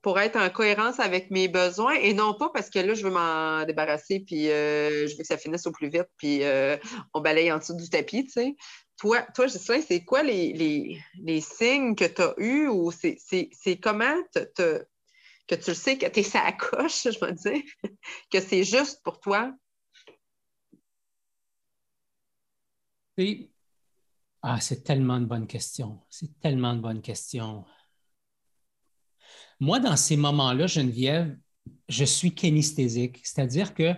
pour 0.01 0.19
être 0.19 0.37
en 0.37 0.49
cohérence 0.49 0.99
avec 0.99 1.29
mes 1.29 1.47
besoins 1.47 1.93
et 1.95 2.13
non 2.13 2.33
pas 2.33 2.49
parce 2.49 2.69
que 2.69 2.79
là, 2.79 2.93
je 2.93 3.03
veux 3.03 3.11
m'en 3.11 3.65
débarrasser 3.65 4.21
puis 4.25 4.49
euh, 4.49 5.07
je 5.07 5.11
veux 5.11 5.21
que 5.21 5.27
ça 5.27 5.37
finisse 5.37 5.67
au 5.67 5.71
plus 5.71 5.89
vite 5.89 6.07
puis 6.17 6.43
euh, 6.43 6.77
on 7.13 7.21
balaye 7.21 7.51
en 7.51 7.57
dessous 7.57 7.75
du 7.75 7.89
tapis, 7.89 8.23
tu 8.25 8.31
sais. 8.31 8.55
Toi, 8.97 9.21
toi 9.35 9.47
c'est 9.47 10.03
quoi 10.03 10.23
les, 10.23 10.97
signes 11.41 11.95
que 11.95 12.05
tu 12.05 12.21
as 12.21 12.33
eus 12.37 12.67
ou 12.67 12.91
c'est 12.91 13.79
comment 13.81 14.15
que 15.49 15.55
tu 15.55 15.71
le 15.71 15.75
sais 15.75 15.97
que 15.97 16.05
tu 16.05 16.19
es 16.19 16.23
sa 16.23 16.51
coche, 16.51 17.03
je 17.05 17.19
veux 17.19 17.33
dire, 17.33 17.63
que 18.31 18.39
c'est 18.39 18.63
juste 18.63 19.01
pour 19.03 19.19
toi? 19.19 19.51
Ah, 24.41 24.61
c'est 24.61 24.83
tellement 24.83 25.19
de 25.19 25.25
bonnes 25.25 25.47
questions. 25.47 25.99
C'est 26.09 26.39
tellement 26.39 26.73
de 26.75 26.81
bonnes 26.81 27.01
questions. 27.01 27.65
Moi, 29.59 29.79
dans 29.79 29.97
ces 29.97 30.15
moments-là, 30.15 30.67
Geneviève, 30.67 31.37
je 31.89 32.05
suis 32.05 32.33
kinesthésique, 32.33 33.19
c'est-à-dire 33.25 33.73
que 33.73 33.93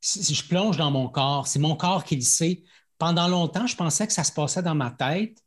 si 0.00 0.34
je 0.34 0.46
plonge 0.46 0.76
dans 0.76 0.90
mon 0.90 1.08
corps, 1.08 1.46
c'est 1.46 1.58
mon 1.58 1.76
corps 1.76 2.04
qui 2.04 2.16
le 2.16 2.22
sait. 2.22 2.62
Pendant 2.98 3.26
longtemps, 3.26 3.66
je 3.66 3.74
pensais 3.74 4.06
que 4.06 4.12
ça 4.12 4.24
se 4.24 4.32
passait 4.32 4.62
dans 4.62 4.74
ma 4.74 4.90
tête, 4.90 5.42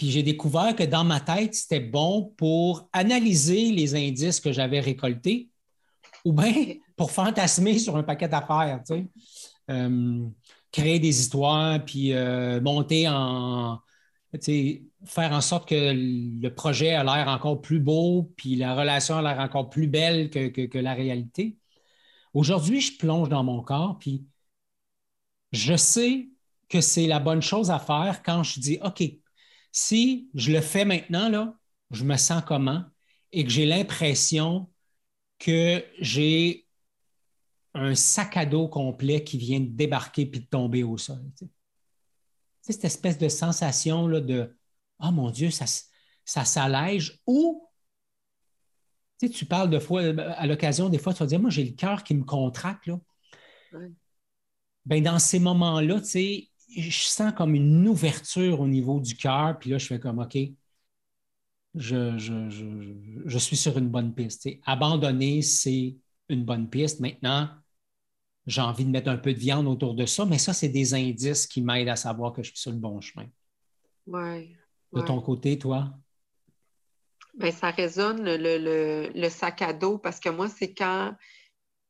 puis 0.00 0.10
j'ai 0.10 0.22
découvert 0.22 0.74
que 0.74 0.82
dans 0.82 1.04
ma 1.04 1.20
tête, 1.20 1.54
c'était 1.54 1.78
bon 1.78 2.32
pour 2.38 2.88
analyser 2.90 3.70
les 3.70 3.94
indices 3.94 4.40
que 4.40 4.50
j'avais 4.50 4.80
récoltés 4.80 5.50
ou 6.24 6.32
bien 6.32 6.54
pour 6.96 7.10
fantasmer 7.10 7.78
sur 7.78 7.98
un 7.98 8.02
paquet 8.02 8.26
d'affaires, 8.26 8.80
tu 8.86 8.94
sais. 8.94 9.06
Euh, 9.70 10.26
créer 10.72 11.00
des 11.00 11.20
histoires, 11.20 11.84
puis 11.84 12.14
euh, 12.14 12.62
monter 12.62 13.08
en, 13.10 13.78
faire 15.04 15.32
en 15.32 15.42
sorte 15.42 15.68
que 15.68 15.92
le 15.92 16.48
projet 16.48 16.94
a 16.94 17.04
l'air 17.04 17.28
encore 17.28 17.60
plus 17.60 17.80
beau, 17.80 18.32
puis 18.38 18.56
la 18.56 18.74
relation 18.74 19.18
a 19.18 19.22
l'air 19.22 19.38
encore 19.38 19.68
plus 19.68 19.86
belle 19.86 20.30
que, 20.30 20.78
la 20.78 20.94
réalité. 20.94 21.58
Aujourd'hui, 22.32 22.80
je 22.80 22.96
plonge 22.96 23.28
dans 23.28 23.44
mon 23.44 23.60
corps, 23.60 23.98
puis 23.98 24.24
je 25.52 25.76
sais 25.76 26.30
que 26.70 26.80
c'est 26.80 27.06
la 27.06 27.18
bonne 27.18 27.42
chose 27.42 27.70
à 27.70 27.78
faire 27.78 28.22
quand 28.22 28.42
je 28.42 28.60
dis, 28.60 28.78
OK, 28.82 29.02
si 29.72 30.30
je 30.34 30.52
le 30.52 30.60
fais 30.60 30.84
maintenant, 30.84 31.28
là, 31.28 31.56
je 31.90 32.04
me 32.04 32.16
sens 32.16 32.42
comment? 32.46 32.84
Et 33.32 33.44
que 33.44 33.50
j'ai 33.50 33.66
l'impression 33.66 34.70
que 35.38 35.84
j'ai 36.00 36.66
un 37.74 37.94
sac 37.94 38.36
à 38.36 38.46
dos 38.46 38.68
complet 38.68 39.22
qui 39.24 39.38
vient 39.38 39.60
de 39.60 39.68
débarquer 39.68 40.26
puis 40.26 40.40
de 40.40 40.46
tomber 40.46 40.82
au 40.82 40.98
sol. 40.98 41.22
cette 42.60 42.84
espèce 42.84 43.18
de 43.18 43.28
sensation 43.28 44.06
là, 44.06 44.20
de 44.20 44.56
Oh 44.98 45.10
mon 45.10 45.30
Dieu, 45.30 45.50
ça, 45.50 45.64
ça 46.24 46.44
s'allège 46.44 47.20
ou 47.26 47.66
tu, 49.28 49.44
parles 49.44 49.70
de 49.70 49.78
fois, 49.78 50.02
à 50.02 50.46
l'occasion, 50.46 50.88
des 50.88 50.98
fois, 50.98 51.12
tu 51.12 51.20
vas 51.20 51.26
dire 51.26 51.40
Moi, 51.40 51.50
j'ai 51.50 51.64
le 51.64 51.72
cœur 51.72 52.04
qui 52.04 52.14
me 52.14 52.24
contracte. 52.24 52.86
Là. 52.86 52.98
Ben, 54.86 55.02
dans 55.02 55.18
ces 55.18 55.38
moments-là, 55.38 56.00
je 56.76 56.90
sens 56.90 57.32
comme 57.32 57.54
une 57.54 57.86
ouverture 57.88 58.60
au 58.60 58.68
niveau 58.68 59.00
du 59.00 59.16
cœur, 59.16 59.58
puis 59.58 59.70
là, 59.70 59.78
je 59.78 59.86
fais 59.86 60.00
comme 60.00 60.18
OK, 60.18 60.36
je, 61.74 62.18
je 62.18 63.38
suis 63.38 63.56
sur 63.56 63.78
une 63.78 63.88
bonne 63.88 64.14
piste. 64.14 64.48
Abandonner, 64.66 65.42
c'est 65.42 65.96
une 66.28 66.44
bonne 66.44 66.68
piste. 66.68 67.00
Maintenant, 67.00 67.48
j'ai 68.46 68.60
envie 68.60 68.84
de 68.84 68.90
mettre 68.90 69.08
un 69.08 69.16
peu 69.16 69.32
de 69.32 69.38
viande 69.38 69.66
autour 69.66 69.94
de 69.94 70.06
ça, 70.06 70.24
mais 70.24 70.38
ça, 70.38 70.52
c'est 70.52 70.68
des 70.68 70.94
indices 70.94 71.46
qui 71.46 71.62
m'aident 71.62 71.88
à 71.88 71.96
savoir 71.96 72.32
que 72.32 72.42
je 72.42 72.50
suis 72.50 72.58
sur 72.58 72.72
le 72.72 72.78
bon 72.78 73.00
chemin. 73.00 73.26
Oui. 74.06 74.56
De 74.92 75.00
ton 75.02 75.20
côté, 75.20 75.58
toi? 75.58 75.92
Bien, 77.34 77.52
ça 77.52 77.70
résonne 77.70 78.24
le, 78.24 79.28
sac 79.28 79.62
à 79.62 79.72
dos 79.72 79.98
parce 79.98 80.18
que 80.18 80.28
moi, 80.28 80.48
c'est 80.48 80.74
quand 80.74 81.14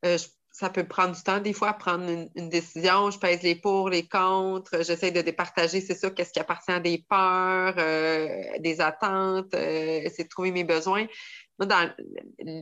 euh, 0.05 0.19
ça 0.61 0.69
peut 0.69 0.85
prendre 0.85 1.17
du 1.17 1.23
temps 1.23 1.41
des 1.41 1.55
fois 1.55 1.73
prendre 1.73 2.05
une, 2.35 2.51
décision. 2.51 3.11
Je 3.11 3.19
pèse 3.19 3.43
les 3.43 3.55
pour, 3.55 3.89
les 3.89 4.07
contre, 4.07 4.85
j'essaie 4.85 5.11
de 5.11 5.23
départager, 5.23 5.81
c'est 5.81 5.95
ça, 5.95 6.11
qu'est-ce 6.11 6.33
qui 6.33 6.39
appartient 6.39 6.71
à 6.71 6.81
des 6.81 6.99
peurs, 7.09 7.75
euh, 7.79 8.59
des 8.59 8.83
attentes, 8.83 9.55
euh, 9.55 10.03
essayer 10.03 10.25
de 10.25 10.29
trouver 10.29 10.53
mes 10.53 10.65
besoins. 10.65 11.07
Dans 11.59 11.91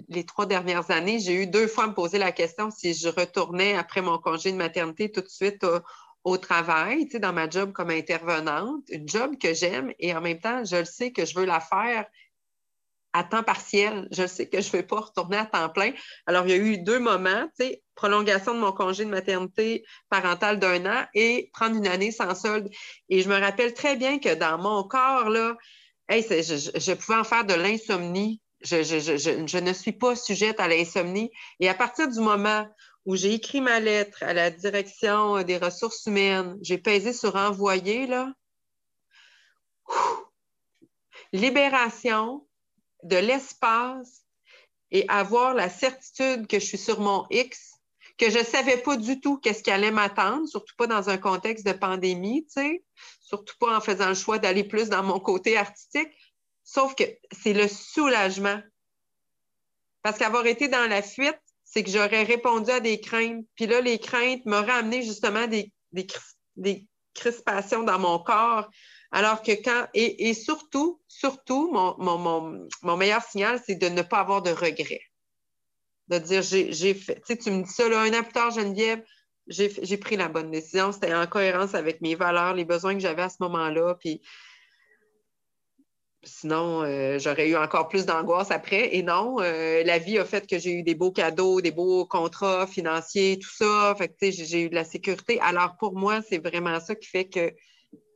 les 0.08 0.24
trois 0.24 0.46
dernières 0.46 0.92
années, 0.92 1.18
j'ai 1.18 1.42
eu 1.42 1.46
deux 1.48 1.66
fois 1.66 1.84
à 1.84 1.86
me 1.88 1.94
poser 1.94 2.18
la 2.18 2.30
question 2.30 2.70
si 2.70 2.94
je 2.94 3.08
retournais 3.08 3.76
après 3.76 4.00
mon 4.00 4.18
congé 4.18 4.52
de 4.52 4.56
maternité 4.56 5.10
tout 5.10 5.20
de 5.20 5.28
suite 5.28 5.66
au, 6.22 6.36
travail, 6.36 7.06
tu 7.06 7.12
sais, 7.12 7.18
dans 7.18 7.32
ma 7.32 7.48
job 7.48 7.72
comme 7.72 7.90
intervenante, 7.90 8.84
une 8.90 9.08
job 9.08 9.36
que 9.40 9.54
j'aime 9.54 9.92
et 9.98 10.14
en 10.14 10.20
même 10.20 10.38
temps, 10.38 10.64
je 10.64 10.76
le 10.76 10.84
sais 10.84 11.10
que 11.10 11.24
je 11.24 11.34
veux 11.34 11.46
la 11.46 11.58
faire 11.58 12.06
à 13.12 13.24
temps 13.24 13.42
partiel. 13.42 14.08
Je 14.10 14.26
sais 14.26 14.48
que 14.48 14.60
je 14.60 14.68
ne 14.68 14.72
vais 14.72 14.82
pas 14.82 15.00
retourner 15.00 15.36
à 15.36 15.46
temps 15.46 15.68
plein. 15.68 15.92
Alors, 16.26 16.46
il 16.46 16.50
y 16.50 16.54
a 16.54 16.56
eu 16.56 16.78
deux 16.78 16.98
moments, 16.98 17.46
tu 17.58 17.66
sais, 17.66 17.82
prolongation 17.94 18.54
de 18.54 18.60
mon 18.60 18.72
congé 18.72 19.04
de 19.04 19.10
maternité 19.10 19.84
parentale 20.08 20.58
d'un 20.58 20.86
an 20.86 21.06
et 21.14 21.50
prendre 21.52 21.76
une 21.76 21.86
année 21.86 22.12
sans 22.12 22.34
solde. 22.34 22.68
Et 23.08 23.22
je 23.22 23.28
me 23.28 23.38
rappelle 23.38 23.74
très 23.74 23.96
bien 23.96 24.18
que 24.18 24.34
dans 24.34 24.58
mon 24.58 24.84
corps, 24.84 25.30
là, 25.30 25.56
je, 26.08 26.94
pouvais 26.94 27.18
en 27.18 27.24
faire 27.24 27.44
de 27.44 27.54
l'insomnie 27.54 28.40
je, 28.60 29.58
ne 29.60 29.72
suis 29.72 29.92
pas 29.92 30.16
sujette 30.16 30.60
à 30.60 30.68
l'insomnie. 30.68 31.30
Et 31.60 31.68
à 31.68 31.74
partir 31.74 32.08
du 32.08 32.20
moment 32.20 32.66
où 33.04 33.16
j'ai 33.16 33.34
écrit 33.34 33.60
ma 33.60 33.80
lettre 33.80 34.22
à 34.22 34.34
la 34.34 34.50
direction 34.50 35.42
des 35.42 35.58
ressources 35.58 36.06
humaines, 36.06 36.58
j'ai 36.62 36.78
pesé 36.78 37.12
sur 37.12 37.36
envoyer, 37.36 38.06
là, 38.06 38.32
libération 41.32 42.46
de 43.02 43.16
l'espace 43.16 44.24
et 44.90 45.04
avoir 45.08 45.54
la 45.54 45.68
certitude 45.68 46.46
que 46.46 46.58
je 46.58 46.64
suis 46.64 46.78
sur 46.78 47.00
mon 47.00 47.26
X, 47.30 47.74
que 48.16 48.30
je 48.30 48.38
ne 48.38 48.44
savais 48.44 48.78
pas 48.78 48.96
du 48.96 49.20
tout 49.20 49.38
qu'est-ce 49.38 49.62
qui 49.62 49.70
allait 49.70 49.90
m'attendre, 49.90 50.46
surtout 50.48 50.74
pas 50.76 50.86
dans 50.86 51.08
un 51.08 51.18
contexte 51.18 51.66
de 51.66 51.72
pandémie, 51.72 52.46
tu 52.46 52.84
surtout 53.20 53.54
pas 53.60 53.76
en 53.76 53.80
faisant 53.80 54.08
le 54.08 54.14
choix 54.14 54.38
d'aller 54.38 54.64
plus 54.64 54.88
dans 54.88 55.02
mon 55.02 55.20
côté 55.20 55.56
artistique. 55.56 56.08
Sauf 56.64 56.94
que 56.94 57.04
c'est 57.30 57.52
le 57.52 57.68
soulagement. 57.68 58.60
Parce 60.02 60.18
qu'avoir 60.18 60.46
été 60.46 60.68
dans 60.68 60.88
la 60.88 61.02
fuite, 61.02 61.38
c'est 61.64 61.84
que 61.84 61.90
j'aurais 61.90 62.22
répondu 62.22 62.70
à 62.70 62.80
des 62.80 63.00
craintes. 63.00 63.44
Puis 63.54 63.66
là, 63.66 63.80
les 63.80 63.98
craintes 63.98 64.44
m'auraient 64.46 64.72
amené 64.72 65.02
justement 65.02 65.46
des, 65.46 65.72
crispations 67.14 67.82
dans 67.82 67.98
mon 67.98 68.18
corps. 68.18 68.70
Alors 69.10 69.42
que 69.42 69.52
quand, 69.52 69.86
et, 69.94 70.34
surtout, 70.34 71.00
surtout, 71.08 71.70
mon, 71.72 72.68
mon, 72.82 72.96
meilleur 72.96 73.22
signal, 73.22 73.60
c'est 73.64 73.76
de 73.76 73.88
ne 73.88 74.02
pas 74.02 74.18
avoir 74.18 74.42
de 74.42 74.50
regrets. 74.50 75.02
De 76.08 76.18
dire, 76.18 76.42
j'ai 76.42 76.94
fait, 76.94 77.16
tu 77.16 77.22
sais, 77.26 77.36
tu 77.36 77.50
me 77.50 77.62
dis 77.62 77.70
ça, 77.70 77.88
là, 77.88 78.00
un 78.00 78.12
an 78.12 78.22
plus 78.22 78.32
tard, 78.32 78.50
Geneviève, 78.50 79.02
j'ai 79.46 79.96
pris 79.96 80.16
la 80.16 80.28
bonne 80.28 80.50
décision. 80.50 80.92
C'était 80.92 81.14
en 81.14 81.26
cohérence 81.26 81.74
avec 81.74 82.00
mes 82.02 82.14
valeurs, 82.14 82.54
les 82.54 82.66
besoins 82.66 82.94
que 82.94 83.00
j'avais 83.00 83.22
à 83.22 83.28
ce 83.30 83.36
moment-là. 83.40 83.94
Puis 83.94 84.20
Sinon, 86.24 86.82
euh, 86.82 87.18
j'aurais 87.18 87.48
eu 87.48 87.56
encore 87.56 87.88
plus 87.88 88.04
d'angoisse 88.04 88.50
après. 88.50 88.96
Et 88.96 89.02
non, 89.02 89.36
euh, 89.40 89.82
la 89.84 89.98
vie 89.98 90.18
a 90.18 90.24
fait 90.24 90.48
que 90.48 90.58
j'ai 90.58 90.72
eu 90.72 90.82
des 90.82 90.94
beaux 90.94 91.12
cadeaux, 91.12 91.60
des 91.60 91.70
beaux 91.70 92.06
contrats 92.06 92.66
financiers, 92.66 93.38
tout 93.38 93.50
ça. 93.50 93.94
Fait 93.96 94.08
que, 94.08 94.14
j'ai 94.30 94.62
eu 94.64 94.68
de 94.68 94.74
la 94.74 94.84
sécurité. 94.84 95.40
Alors, 95.40 95.76
pour 95.78 95.94
moi, 95.96 96.20
c'est 96.28 96.38
vraiment 96.38 96.80
ça 96.80 96.94
qui 96.96 97.08
fait 97.08 97.28
que 97.28 97.52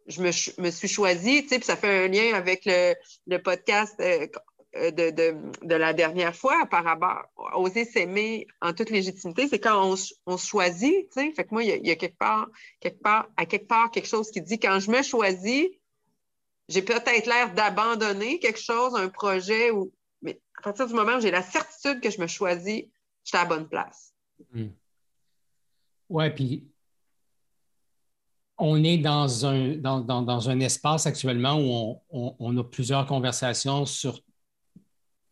je 0.06 0.22
me, 0.22 0.70
suis 0.70 0.88
choisie. 0.88 1.42
Puis 1.42 1.62
ça 1.62 1.76
fait 1.76 2.04
un 2.04 2.08
lien 2.08 2.34
avec 2.34 2.64
le, 2.66 3.38
podcast 3.38 3.94
euh, 4.00 4.26
de, 4.90 5.74
la 5.74 5.92
dernière 5.92 6.34
fois 6.34 6.66
par 6.70 6.84
rapport 6.84 7.24
à 7.36 7.58
oser 7.58 7.84
s'aimer 7.84 8.46
en 8.60 8.72
toute 8.72 8.90
légitimité. 8.90 9.48
C'est 9.48 9.58
quand 9.58 9.96
on, 10.26 10.36
se 10.36 10.46
choisit. 10.46 11.12
Fait 11.12 11.32
que 11.32 11.48
moi, 11.50 11.62
il 11.62 11.86
y, 11.86 11.90
a, 11.90 11.96
quelque 11.96 12.18
part, 12.18 12.48
quelque 12.80 13.02
part, 13.02 13.28
à 13.36 13.46
quelque 13.46 13.66
part, 13.66 13.90
quelque 13.90 14.08
chose 14.08 14.30
qui 14.30 14.40
dit 14.40 14.58
quand 14.58 14.80
je 14.80 14.90
me 14.90 15.02
choisis, 15.02 15.66
j'ai 16.68 16.82
peut-être 16.82 17.26
l'air 17.26 17.52
d'abandonner 17.54 18.38
quelque 18.38 18.60
chose, 18.60 18.94
un 18.94 19.08
projet, 19.08 19.70
ou... 19.70 19.92
mais 20.22 20.40
à 20.58 20.62
partir 20.62 20.86
du 20.86 20.94
moment 20.94 21.16
où 21.16 21.20
j'ai 21.20 21.30
la 21.30 21.42
certitude 21.42 22.00
que 22.00 22.10
je 22.10 22.20
me 22.20 22.26
choisis, 22.26 22.84
je 23.24 23.28
suis 23.28 23.36
à 23.36 23.42
la 23.42 23.48
bonne 23.48 23.68
place. 23.68 24.14
Hmm. 24.52 24.68
Oui, 26.08 26.30
puis 26.30 26.71
on 28.62 28.84
est 28.84 28.98
dans 28.98 29.44
un, 29.44 30.60
espace 30.60 31.06
actuellement 31.06 31.58
où 31.58 32.00
on, 32.38 32.56
a 32.56 32.62
plusieurs 32.62 33.06
conversations 33.06 33.86
sur 33.86 34.20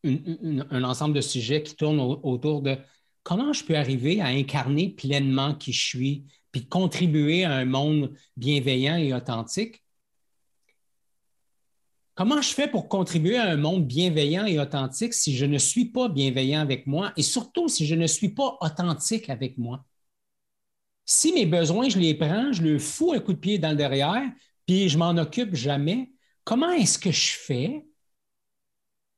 un 0.03 0.83
ensemble 0.83 1.15
de 1.15 1.21
sujets 1.21 1.63
qui 1.63 1.77
tournent 1.77 2.01
autour 2.01 2.61
de 2.61 2.77
comment 3.23 3.53
je 3.53 3.65
peux 3.65 3.77
arriver 3.77 4.21
à 4.21 4.27
incarner 4.27 4.89
pleinement 4.89 5.55
qui 5.55 5.73
je 5.73 5.87
suis, 5.87 6.25
puis 6.51 6.67
contribuer 6.67 7.45
à 7.45 7.53
un 7.53 7.67
monde 7.67 8.13
bienveillant 8.37 8.97
et 8.97 9.15
authentique. 9.15 9.81
Comment 12.17 12.43
je 12.43 12.53
fais 12.53 12.67
pour 12.67 12.89
contribuer 12.89 13.37
à 13.37 13.49
un 13.49 13.57
monde 13.57 13.87
bienveillant 13.87 14.45
et 14.45 14.59
authentique 14.59 15.15
si 15.15 15.37
je 15.37 15.47
ne 15.47 15.59
suis 15.59 15.85
pas 15.85 16.09
bienveillant 16.09 16.61
avec 16.61 16.89
moi 16.89 17.13
et 17.17 17.23
surtout 17.23 17.69
si 17.69 17.87
je 17.87 17.95
ne 17.95 18.09
suis 18.09 18.31
pas 18.31 18.59
authentique 18.61 19.31
avec 19.31 19.57
moi? 19.57 19.85
Si 21.13 21.33
mes 21.33 21.45
besoins, 21.45 21.89
je 21.89 21.99
les 21.99 22.15
prends, 22.15 22.53
je 22.53 22.63
le 22.63 22.79
fous 22.79 23.13
un 23.13 23.19
coup 23.19 23.33
de 23.33 23.39
pied 23.39 23.59
dans 23.59 23.71
le 23.71 23.77
derrière, 23.77 24.31
puis 24.65 24.89
je 24.89 24.97
m'en 24.97 25.17
occupe 25.17 25.57
jamais, 25.57 26.13
comment 26.45 26.71
est-ce 26.71 27.01
que 27.01 27.11
je 27.11 27.33
fais 27.33 27.85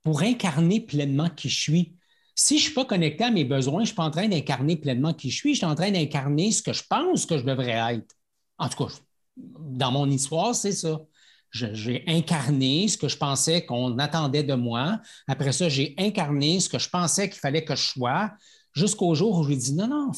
pour 0.03 0.23
incarner 0.23 0.81
pleinement 0.81 1.29
qui 1.29 1.51
je 1.51 1.61
suis? 1.61 1.95
Si 2.35 2.57
je 2.57 2.63
ne 2.63 2.65
suis 2.65 2.75
pas 2.75 2.87
connecté 2.87 3.25
à 3.25 3.31
mes 3.31 3.45
besoins, 3.45 3.81
je 3.81 3.81
ne 3.81 3.87
suis 3.89 3.95
pas 3.95 4.05
en 4.05 4.11
train 4.11 4.27
d'incarner 4.27 4.77
pleinement 4.77 5.13
qui 5.13 5.31
je 5.31 5.37
suis, 5.37 5.53
je 5.53 5.59
suis 5.59 5.67
en 5.67 5.75
train 5.75 5.91
d'incarner 5.91 6.51
ce 6.51 6.63
que 6.63 6.73
je 6.73 6.83
pense 6.89 7.27
que 7.27 7.37
je 7.37 7.45
devrais 7.45 7.95
être. 7.95 8.15
En 8.57 8.71
tout 8.71 8.87
cas, 8.87 8.95
dans 9.37 9.93
mon 9.93 10.09
histoire, 10.09 10.55
c'est 10.55 10.73
ça. 10.73 10.99
J'ai 11.51 12.05
incarné 12.09 12.89
ce 12.89 12.97
que 12.97 13.09
je 13.09 13.19
pensais 13.19 13.67
qu'on 13.67 13.99
attendait 13.99 14.45
de 14.45 14.55
moi. 14.55 14.99
Après 15.29 15.53
ça, 15.53 15.69
j'ai 15.69 15.95
incarné 15.99 16.59
ce 16.59 16.71
que 16.71 16.79
je 16.79 16.89
pensais 16.89 17.29
qu'il 17.29 17.41
fallait 17.41 17.67
que 17.67 17.77
je 17.77 17.83
sois, 17.83 18.33
jusqu'au 18.73 19.15
jour 19.15 19.37
où 19.37 19.43
je 19.43 19.51
lui 19.51 19.57
dit 19.59 19.75
non, 19.75 19.89
non, 19.89 20.13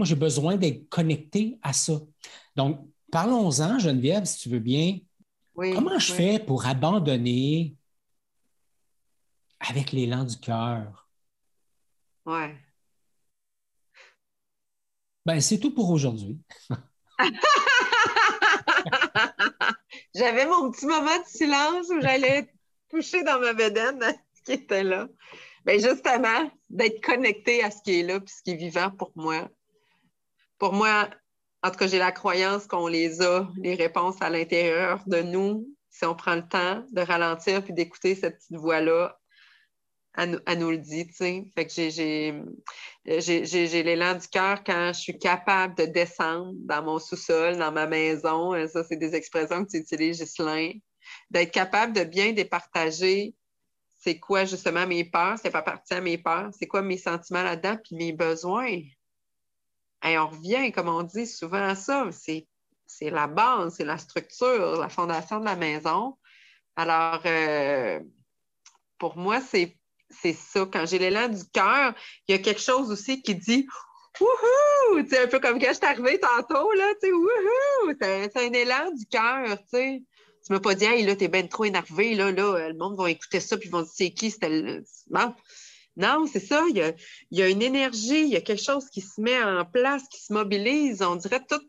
moi, 0.00 0.06
j'ai 0.06 0.16
besoin 0.16 0.56
d'être 0.56 0.88
connecté 0.88 1.58
à 1.60 1.74
ça. 1.74 2.00
Donc, 2.56 2.80
parlons-en, 3.12 3.78
Geneviève, 3.78 4.24
si 4.24 4.38
tu 4.38 4.48
veux 4.48 4.58
bien. 4.58 4.98
Comment 5.54 5.98
je 5.98 6.14
fais 6.14 6.38
pour 6.38 6.64
abandonner 6.64 7.76
avec 9.58 9.92
l'élan 9.92 10.24
du 10.24 10.38
cœur? 10.38 11.06
Ouais. 12.24 12.56
Ben, 15.26 15.38
c'est 15.42 15.58
tout 15.58 15.74
pour 15.74 15.90
aujourd'hui. 15.90 16.40
J'avais 20.14 20.46
mon 20.46 20.70
petit 20.70 20.86
moment 20.86 21.18
de 21.18 21.26
silence 21.26 21.90
où 21.90 22.00
j'allais 22.00 22.50
toucher 22.88 23.22
dans 23.22 23.38
ma 23.38 23.52
bedaine 23.52 24.02
ce 24.32 24.42
qui 24.44 24.52
était 24.52 24.82
là. 24.82 25.08
Bien, 25.66 25.74
justement, 25.74 26.50
d'être 26.70 27.04
connecté 27.04 27.62
à 27.62 27.70
ce 27.70 27.82
qui 27.82 28.00
est 28.00 28.02
là 28.02 28.18
puis 28.18 28.32
ce 28.34 28.42
qui 28.42 28.52
est 28.52 28.56
vivant 28.56 28.90
pour 28.90 29.12
moi. 29.14 29.50
Pour 30.60 30.72
moi, 30.72 31.10
en 31.64 31.70
tout 31.70 31.76
cas, 31.76 31.88
j'ai 31.88 31.98
la 31.98 32.12
croyance 32.12 32.68
qu'on 32.68 32.86
les 32.86 33.20
a, 33.22 33.48
les 33.56 33.74
réponses 33.74 34.22
à 34.22 34.30
l'intérieur 34.30 35.02
de 35.06 35.22
nous, 35.22 35.66
si 35.90 36.04
on 36.04 36.14
prend 36.14 36.36
le 36.36 36.46
temps 36.46 36.84
de 36.92 37.00
ralentir 37.00 37.64
puis 37.64 37.72
d'écouter 37.72 38.14
cette 38.14 38.36
petite 38.36 38.56
voix-là 38.56 39.20
elle, 40.16 40.58
nous 40.58 40.70
le 40.70 40.78
dit, 40.78 41.06
tu 41.06 41.14
sais. 41.14 41.44
J'ai 43.06 43.82
l'élan 43.82 44.14
du 44.14 44.28
cœur 44.28 44.62
quand 44.64 44.92
je 44.92 45.00
suis 45.00 45.18
capable 45.18 45.76
de 45.76 45.84
descendre 45.84 46.52
dans 46.56 46.82
mon 46.82 46.98
sous-sol, 46.98 47.56
dans 47.56 47.72
ma 47.72 47.86
maison. 47.86 48.54
Euh, 48.54 48.66
ça, 48.66 48.82
c'est 48.84 48.96
des 48.96 49.14
expressions 49.14 49.64
que 49.64 49.70
tu 49.70 49.76
utilises, 49.78 50.18
Ghislain. 50.18 50.72
D'être 51.30 51.52
capable 51.52 51.92
de 51.92 52.04
bien 52.04 52.32
départager 52.32 53.34
c'est 54.02 54.18
quoi 54.18 54.46
justement 54.46 54.86
mes 54.86 55.04
peurs, 55.04 55.38
c'est 55.38 55.50
pas 55.50 55.60
partie 55.60 55.92
à 55.92 56.00
mes 56.00 56.16
peurs, 56.16 56.48
c'est 56.58 56.66
quoi 56.66 56.80
mes 56.80 56.96
sentiments 56.96 57.42
là-dedans, 57.42 57.76
puis 57.84 57.96
mes 57.96 58.12
besoins. 58.12 58.80
Et 60.04 60.18
on 60.18 60.28
revient, 60.28 60.72
comme 60.72 60.88
on 60.88 61.02
dit 61.02 61.26
souvent 61.26 61.62
à 61.62 61.74
ça, 61.74 62.08
c'est 62.12 63.10
la 63.10 63.26
base, 63.26 63.74
c'est 63.76 63.84
la 63.84 63.98
structure, 63.98 64.78
la 64.78 64.88
fondation 64.88 65.40
de 65.40 65.44
la 65.44 65.56
maison. 65.56 66.16
Alors, 66.76 67.20
euh, 67.26 68.00
pour 68.98 69.16
moi, 69.16 69.40
c'est 69.40 69.76
ça. 70.32 70.66
Quand 70.72 70.86
j'ai 70.86 70.98
l'élan 70.98 71.28
du 71.28 71.44
cœur, 71.52 71.94
il 72.26 72.32
y 72.32 72.34
a 72.34 72.38
quelque 72.38 72.60
chose 72.60 72.90
aussi 72.90 73.22
qui 73.22 73.34
dit 73.34 73.66
Wouhou! 74.18 74.98
Un 74.98 75.26
peu 75.28 75.38
comme 75.38 75.58
quand 75.58 75.68
je 75.68 75.74
suis 75.74 75.86
arrivée 75.86 76.18
tantôt, 76.18 76.72
là, 76.72 76.92
tu 77.02 77.12
wouhou! 77.12 77.94
C'est 78.00 78.36
un 78.36 78.52
élan 78.52 78.90
du 78.92 79.06
cœur, 79.06 79.58
tu 79.58 79.68
sais. 79.70 80.02
Tu 80.44 80.52
m'as 80.52 80.60
pas 80.60 80.74
dit, 80.74 80.84
hey, 80.86 81.04
là, 81.04 81.14
t'es 81.14 81.28
bien 81.28 81.46
trop 81.46 81.64
énervé, 81.64 82.14
là, 82.14 82.32
là, 82.32 82.68
le 82.68 82.74
monde 82.74 82.96
va 82.96 83.10
écouter 83.10 83.40
ça, 83.40 83.58
puis 83.58 83.68
ils 83.68 83.72
vont 83.72 83.82
dire, 83.82 83.92
c'est 83.94 84.10
qui? 84.10 84.30
C'était 84.30 84.82
bon. 85.08 85.34
Non, 86.00 86.26
c'est 86.26 86.40
ça. 86.40 86.62
Il 86.70 86.94
y, 87.30 87.42
a, 87.42 87.48
une 87.48 87.60
énergie, 87.60 88.22
il 88.22 88.28
y 88.28 88.36
a 88.36 88.40
quelque 88.40 88.62
chose 88.62 88.88
qui 88.88 89.02
se 89.02 89.20
met 89.20 89.42
en 89.42 89.66
place, 89.66 90.02
qui 90.10 90.22
se 90.22 90.32
mobilise. 90.32 91.02
On 91.02 91.16
dirait 91.16 91.44
toutes 91.46 91.68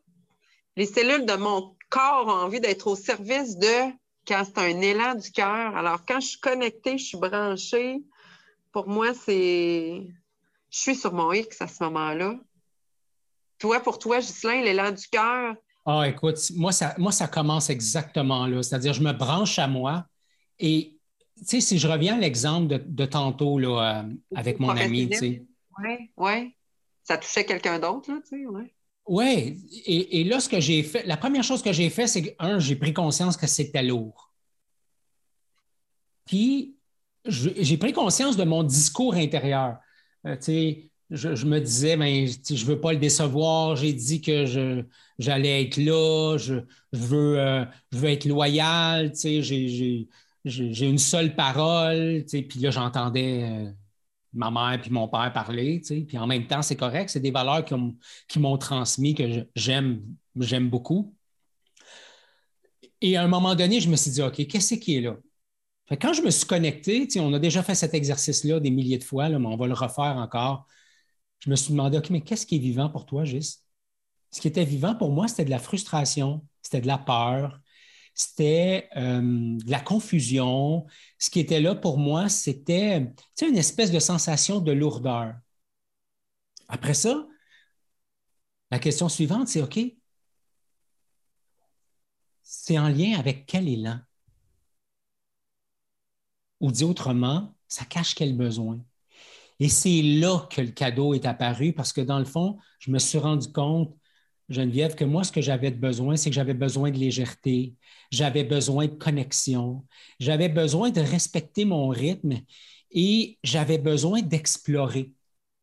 les 0.78 0.86
cellules 0.86 1.26
de 1.26 1.34
mon 1.34 1.76
corps 1.90 2.28
ont 2.28 2.46
envie 2.46 2.62
d'être 2.62 2.88
au 2.88 2.96
service 2.96 3.58
de 3.58 3.92
quand 4.26 4.44
c'est 4.46 4.60
un 4.60 4.80
élan 4.80 5.16
du 5.16 5.30
cœur. 5.32 5.76
Alors, 5.76 6.06
quand 6.08 6.22
je 6.22 6.28
suis 6.28 6.40
connectée, 6.40 6.98
je 6.98 7.04
suis 7.04 7.18
branchée, 7.18 8.02
pour 8.72 8.88
moi, 8.88 9.14
c'est. 9.14 10.08
Je 10.70 10.80
suis 10.80 10.96
sur 10.96 11.12
mon 11.12 11.34
X 11.34 11.62
à 11.62 11.68
ce 11.68 11.84
moment-là. 11.84 12.36
Toi, 13.60 13.82
pour 13.82 14.00
toi, 14.00 14.20
Ghislain, 14.22 14.62
l'élan 14.62 14.92
du 14.92 15.06
cœur. 15.08 15.56
Ah, 15.86 16.08
écoute, 16.08 16.38
moi 16.56 16.72
ça, 16.72 16.96
moi, 16.98 17.12
ça 17.12 17.28
commence 17.28 17.70
exactement 17.70 18.48
là. 18.48 18.64
C'est-à-dire, 18.64 18.94
je 18.94 19.02
me 19.02 19.12
branche 19.12 19.60
à 19.60 19.68
moi 19.68 20.06
et, 20.58 21.01
sais, 21.46 21.62
si 21.62 21.78
je 21.78 21.88
reviens 21.88 22.16
à 22.16 22.20
l'exemple 22.20 22.80
de, 22.86 23.06
tantôt 23.06 23.60
là, 23.60 24.04
euh, 24.04 24.14
avec 24.36 24.60
mon 24.60 24.70
ami, 24.70 25.10
tu 25.10 25.18
sais. 25.18 25.44
Oui, 25.80 26.12
oui. 26.18 26.56
Ça 27.04 27.18
touchait 27.18 27.46
quelqu'un 27.46 27.80
d'autre, 27.80 28.12
là, 28.12 28.20
tu 28.24 28.38
sais, 28.38 28.46
oui. 28.46 28.72
Oui, 29.08 29.58
et, 29.86 30.22
et, 30.22 30.24
là, 30.24 30.40
ce 30.40 30.48
que 30.48 30.60
j'ai 30.60 30.84
fait, 30.84 31.04
la 31.06 31.18
première 31.18 31.44
chose 31.44 31.64
que 31.64 31.74
j'ai 31.74 31.90
fait, 31.90 32.08
c'est 32.08 32.22
que, 32.22 32.30
un, 32.40 32.60
j'ai 32.60 32.76
pris 32.76 32.94
conscience 32.94 33.36
que 33.36 33.48
c'était 33.48 33.82
lourd. 33.82 34.32
Puis, 36.26 36.76
j'ai 37.26 37.78
pris 37.78 37.94
conscience 37.94 38.38
de 38.38 38.44
mon 38.44 38.64
discours 38.64 39.16
intérieur. 39.16 39.78
Euh, 40.26 40.36
je, 41.10 41.46
me 41.46 41.60
disais, 41.60 41.98
ben, 41.98 42.28
je 42.28 42.54
ne 42.54 42.66
veux 42.66 42.80
pas 42.80 42.94
le 42.94 43.00
décevoir, 43.00 43.76
j'ai 43.76 43.92
dit 43.92 44.22
que 44.22 44.46
j'allais 45.20 45.64
être 45.64 45.78
là, 45.78 46.38
je, 46.38 46.56
veux, 46.94 47.40
euh, 47.40 47.66
veux 47.92 48.10
être 48.10 48.26
loyal, 48.26 49.12
j'ai 49.16 50.08
une 50.46 50.98
seule 50.98 51.36
parole, 51.36 52.26
puis 52.26 52.60
là, 52.60 52.72
j'entendais 52.72 53.44
euh, 53.44 53.72
ma 54.34 54.52
mère 54.52 54.82
puis 54.82 54.92
mon 54.92 55.08
père 55.08 55.32
parler, 55.34 55.82
puis 56.08 56.18
en 56.18 56.28
même 56.28 56.48
temps, 56.48 56.62
c'est 56.62 56.76
correct, 56.76 57.10
c'est 57.10 57.20
des 57.20 57.32
valeurs 57.32 57.64
qui 57.66 58.40
m'ont 58.40 58.58
transmis 58.58 59.16
que 59.16 59.48
j'aime 59.56 60.70
beaucoup. 60.70 61.16
Et 63.02 63.18
à 63.18 63.24
un 63.24 63.28
moment 63.28 63.56
donné, 63.56 63.80
je 63.82 63.90
me 63.90 63.96
suis 63.96 64.12
dit, 64.12 64.22
OK, 64.22 64.46
qu'est-ce 64.48 64.76
qui 64.76 64.98
est 64.98 65.02
là? 65.02 65.18
quand 66.00 66.14
je 66.14 66.22
me 66.22 66.30
suis 66.30 66.46
connecté, 66.48 67.08
on 67.18 67.34
a 67.34 67.40
déjà 67.40 67.64
fait 67.64 67.76
cet 67.76 67.94
exercice-là 67.94 68.62
des 68.62 68.72
milliers 68.72 68.98
de 68.98 69.04
fois, 69.04 69.28
mais 69.28 69.46
on 69.46 69.58
va 69.58 69.68
le 69.68 69.74
refaire 69.74 70.16
encore. 70.18 70.66
Je 71.40 71.50
me 71.50 71.56
suis 71.56 71.72
demandé, 71.72 71.98
OK, 71.98 72.10
mais 72.12 72.22
qu'est-ce 72.22 72.46
qui 72.46 72.56
est 72.56 72.60
vivant 72.60 72.90
pour 72.90 73.06
toi, 73.06 73.26
Gis? 73.26 73.58
Ce 74.32 74.40
qui 74.40 74.48
était 74.48 74.64
vivant 74.64 74.96
pour 74.96 75.12
moi, 75.12 75.28
c'était 75.28 75.44
de 75.46 75.50
la 75.50 75.60
frustration, 75.60 76.46
c'était 76.62 76.82
de 76.82 76.88
la 76.88 76.98
peur, 76.98 77.60
c'était 78.14 78.90
euh, 78.98 79.22
de 79.22 79.72
la 79.72 79.80
confusion. 79.80 80.86
Ce 81.18 81.30
qui 81.30 81.40
était 81.40 81.62
là 81.62 81.76
pour 81.76 81.98
moi, 81.98 82.30
c'était 82.30 83.12
une 83.42 83.58
espèce 83.58 83.92
de 83.92 84.00
sensation 84.00 84.60
de 84.60 84.72
lourdeur. 84.72 85.36
Après 86.68 86.94
ça, 86.94 87.28
la 88.70 88.80
question 88.80 89.10
suivante, 89.10 89.48
c'est 89.48 89.62
OK, 89.62 89.80
c'est 92.44 92.78
en 92.78 92.90
lien 92.90 93.18
avec 93.18 93.46
quel 93.46 93.68
élan? 93.68 94.00
Ou 96.60 96.72
dit 96.72 96.84
autrement, 96.84 97.56
ça 97.68 97.86
cache 97.86 98.16
quel 98.16 98.36
besoin? 98.36 98.80
Et 99.60 99.70
c'est 99.70 100.02
là 100.02 100.48
que 100.50 100.62
le 100.62 100.72
cadeau 100.72 101.14
est 101.14 101.26
apparu 101.26 101.74
parce 101.74 101.94
que 101.94 102.02
dans 102.02 102.20
le 102.20 102.26
fond, 102.26 102.58
je 102.80 102.92
me 102.92 103.00
suis 103.00 103.20
rendu 103.20 103.52
compte, 103.52 103.96
Geneviève, 104.52 104.96
que 104.96 105.06
moi, 105.06 105.24
ce 105.24 105.32
que 105.32 105.42
j'avais 105.42 105.72
besoin, 105.72 106.16
c'est 106.16 106.30
que 106.30 106.36
j'avais 106.36 106.54
besoin 106.54 106.92
de 106.92 106.98
légèreté, 106.98 107.76
j'avais 108.12 108.44
besoin 108.44 108.88
de 108.88 108.94
connexion, 108.94 109.86
j'avais 110.20 110.50
besoin 110.50 110.90
de 110.90 111.02
respecter 111.02 111.66
mon 111.66 111.90
rythme 111.90 112.42
et 112.92 113.38
j'avais 113.44 113.78
besoin 113.78 114.22
d'explorer. 114.22 115.14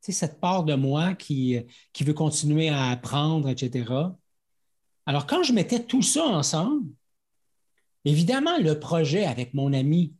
C'est 0.01 0.12
cette 0.12 0.40
part 0.40 0.64
de 0.64 0.74
moi 0.74 1.14
qui, 1.14 1.59
qui 1.92 2.05
veut 2.05 2.14
continuer 2.14 2.68
à 2.68 2.90
apprendre, 2.90 3.48
etc. 3.48 3.92
Alors, 5.07 5.27
quand 5.27 5.42
je 5.42 5.53
mettais 5.53 5.85
tout 5.85 6.03
ça 6.03 6.24
ensemble, 6.24 6.88
évidemment, 8.05 8.59
le 8.59 8.79
projet 8.79 9.24
avec 9.24 9.55
mon 9.55 9.72
ami 9.72 10.14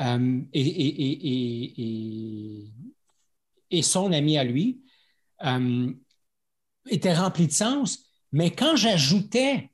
euh, 0.00 0.40
et, 0.52 2.70
son 3.82 4.12
ami 4.12 4.38
à 4.38 4.44
lui 4.44 4.80
euh, 5.44 5.92
était 6.90 7.14
rempli 7.14 7.46
de 7.46 7.52
sens. 7.52 8.04
Mais 8.32 8.50
quand 8.50 8.76
j'ajoutais 8.76 9.70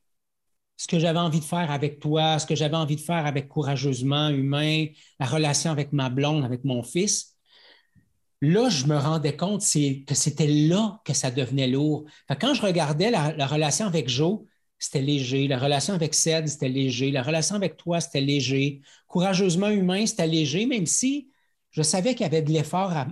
ce 0.76 0.86
que 0.86 0.98
j'avais 0.98 1.18
envie 1.18 1.40
de 1.40 1.44
faire 1.44 1.70
avec 1.70 2.00
toi, 2.00 2.38
ce 2.38 2.46
que 2.46 2.54
j'avais 2.54 2.76
envie 2.76 2.96
de 2.96 3.00
faire 3.00 3.26
avec 3.26 3.48
courageusement 3.48 4.28
humain, 4.28 4.86
la 5.18 5.26
relation 5.26 5.70
avec 5.70 5.92
ma 5.92 6.10
blonde, 6.10 6.44
avec 6.44 6.64
mon 6.64 6.82
fils, 6.82 7.36
là, 8.42 8.68
je 8.68 8.86
me 8.86 8.96
rendais 8.96 9.36
compte 9.36 9.62
que 9.62 10.14
c'était 10.14 10.46
là 10.46 11.00
que 11.04 11.14
ça 11.14 11.30
devenait 11.30 11.68
lourd. 11.68 12.04
quand 12.40 12.54
je 12.54 12.62
regardais 12.62 13.10
la, 13.10 13.32
la 13.34 13.46
relation 13.46 13.86
avec 13.86 14.08
Joe, 14.08 14.40
c'était 14.78 15.00
léger. 15.00 15.48
La 15.48 15.58
relation 15.58 15.94
avec 15.94 16.14
Ced, 16.14 16.48
c'était 16.48 16.68
léger. 16.68 17.10
La 17.10 17.22
relation 17.22 17.54
avec 17.56 17.76
toi, 17.76 18.00
c'était 18.00 18.20
léger. 18.20 18.82
Courageusement 19.06 19.70
humain, 19.70 20.04
c'était 20.06 20.26
léger, 20.26 20.66
même 20.66 20.86
si 20.86 21.30
Je 21.70 21.82
savais 21.82 22.14
qu'il 22.14 22.22
y 22.22 22.26
avait 22.26 22.42
de 22.42 22.52
l'effort 22.52 22.92
à. 22.92 23.06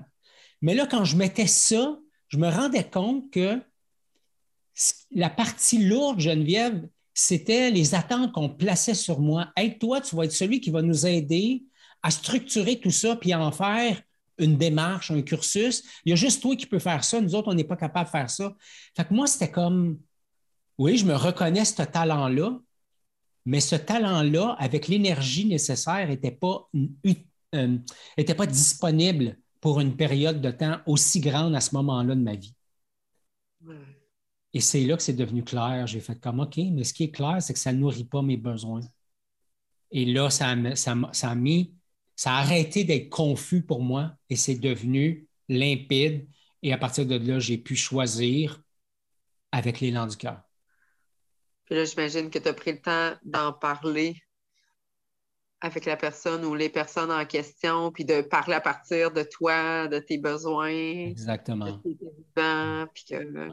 Mais 0.62 0.74
là, 0.74 0.86
quand 0.86 1.04
je 1.04 1.16
mettais 1.16 1.46
ça, 1.46 1.98
je 2.28 2.38
me 2.38 2.48
rendais 2.48 2.88
compte 2.88 3.30
que 3.30 3.60
la 5.12 5.30
partie 5.30 5.78
lourde, 5.78 6.20
Geneviève, 6.20 6.86
c'était 7.12 7.70
les 7.70 7.94
attentes 7.94 8.32
qu'on 8.32 8.48
plaçait 8.48 8.94
sur 8.94 9.20
moi. 9.20 9.52
Hey, 9.56 9.78
toi, 9.78 10.00
tu 10.00 10.16
vas 10.16 10.24
être 10.24 10.32
celui 10.32 10.60
qui 10.60 10.70
va 10.70 10.82
nous 10.82 11.06
aider 11.06 11.64
à 12.02 12.10
structurer 12.10 12.80
tout 12.80 12.90
ça 12.90 13.16
puis 13.16 13.32
à 13.32 13.40
en 13.40 13.52
faire 13.52 14.02
une 14.38 14.56
démarche, 14.56 15.10
un 15.10 15.22
cursus. 15.22 15.84
Il 16.04 16.10
y 16.10 16.12
a 16.12 16.16
juste 16.16 16.42
toi 16.42 16.56
qui 16.56 16.66
peux 16.66 16.80
faire 16.80 17.04
ça. 17.04 17.20
Nous 17.20 17.34
autres, 17.34 17.48
on 17.48 17.54
n'est 17.54 17.64
pas 17.64 17.76
capable 17.76 18.06
de 18.06 18.10
faire 18.10 18.28
ça. 18.28 18.54
Fait 18.96 19.04
que 19.04 19.14
moi, 19.14 19.28
c'était 19.28 19.50
comme, 19.50 19.98
oui, 20.76 20.98
je 20.98 21.04
me 21.04 21.14
reconnais 21.14 21.64
ce 21.64 21.82
talent-là, 21.82 22.58
mais 23.46 23.60
ce 23.60 23.76
talent-là, 23.76 24.56
avec 24.58 24.88
l'énergie 24.88 25.46
nécessaire, 25.46 26.08
n'était 26.08 26.32
pas, 26.32 26.68
euh, 27.54 27.78
pas 28.16 28.46
disponible 28.46 29.38
pour 29.60 29.80
une 29.80 29.96
période 29.96 30.40
de 30.40 30.50
temps 30.50 30.80
aussi 30.86 31.20
grande 31.20 31.54
à 31.54 31.60
ce 31.60 31.74
moment-là 31.74 32.14
de 32.14 32.20
ma 32.20 32.34
vie. 32.34 32.54
Et 34.54 34.60
c'est 34.60 34.84
là 34.84 34.96
que 34.96 35.02
c'est 35.02 35.12
devenu 35.12 35.42
clair. 35.42 35.86
J'ai 35.88 36.00
fait 36.00 36.18
comme, 36.20 36.38
OK, 36.38 36.56
mais 36.56 36.84
ce 36.84 36.94
qui 36.94 37.04
est 37.04 37.10
clair, 37.10 37.42
c'est 37.42 37.52
que 37.52 37.58
ça 37.58 37.72
ne 37.72 37.78
nourrit 37.78 38.04
pas 38.04 38.22
mes 38.22 38.36
besoins. 38.36 38.82
Et 39.90 40.04
là, 40.04 40.30
ça 40.30 40.50
a, 40.50 40.76
ça, 40.76 40.94
a 41.30 41.34
mis, 41.34 41.74
ça 42.14 42.34
a 42.34 42.38
arrêté 42.38 42.84
d'être 42.84 43.10
confus 43.10 43.62
pour 43.62 43.82
moi 43.82 44.12
et 44.30 44.36
c'est 44.36 44.54
devenu 44.54 45.26
limpide. 45.48 46.28
Et 46.62 46.72
à 46.72 46.78
partir 46.78 47.04
de 47.04 47.16
là, 47.16 47.40
j'ai 47.40 47.58
pu 47.58 47.74
choisir 47.74 48.62
avec 49.50 49.80
l'élan 49.80 50.06
du 50.06 50.16
cœur. 50.16 50.40
Puis 51.64 51.74
là, 51.74 51.84
j'imagine 51.84 52.30
que 52.30 52.38
tu 52.38 52.48
as 52.48 52.54
pris 52.54 52.72
le 52.72 52.80
temps 52.80 53.12
d'en 53.24 53.52
parler 53.52 54.16
avec 55.60 55.84
la 55.86 55.96
personne 55.96 56.44
ou 56.44 56.54
les 56.54 56.68
personnes 56.68 57.10
en 57.10 57.24
question, 57.24 57.90
puis 57.90 58.04
de 58.04 58.20
parler 58.20 58.54
à 58.54 58.60
partir 58.60 59.10
de 59.10 59.22
toi, 59.22 59.88
de 59.88 59.98
tes 59.98 60.18
besoins. 60.18 60.68
Exactement. 60.68 61.64
De 61.64 61.82
tes 61.82 61.98
puis 62.92 63.04
que 63.08 63.50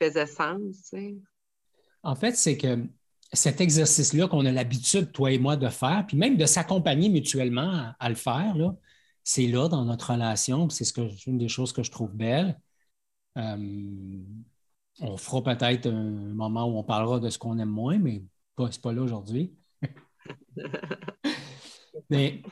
faisait 0.00 0.26
sens. 0.26 0.94
En 2.02 2.14
fait, 2.14 2.36
c'est 2.36 2.56
que 2.56 2.86
cet 3.32 3.60
exercice-là 3.60 4.28
qu'on 4.28 4.44
a 4.46 4.52
l'habitude, 4.52 5.12
toi 5.12 5.32
et 5.32 5.38
moi, 5.38 5.56
de 5.56 5.68
faire, 5.68 6.04
puis 6.06 6.16
même 6.16 6.36
de 6.36 6.46
s'accompagner 6.46 7.08
mutuellement 7.08 7.92
à, 7.98 8.08
le 8.08 8.14
faire, 8.14 8.54
c'est 9.22 9.46
là 9.46 9.68
dans 9.68 9.84
notre 9.84 10.12
relation, 10.12 10.68
c'est 10.68 10.84
ce 10.84 10.92
que, 10.92 11.02
une 11.26 11.38
des 11.38 11.48
choses 11.48 11.72
que 11.72 11.82
je 11.82 11.90
trouve 11.90 12.12
belle. 12.12 12.58
Euh, 13.38 14.22
on 15.00 15.16
fera 15.16 15.42
peut-être 15.42 15.86
un 15.86 16.10
moment 16.34 16.64
où 16.66 16.76
on 16.78 16.84
parlera 16.84 17.20
de 17.20 17.30
ce 17.30 17.38
qu'on 17.38 17.58
aime 17.58 17.70
moins, 17.70 17.98
mais 17.98 18.22
ce 18.58 18.62
n'est 18.62 18.70
pas 18.82 18.92
là 18.92 19.02
aujourd'hui. 19.02 19.54
mais 22.10 22.42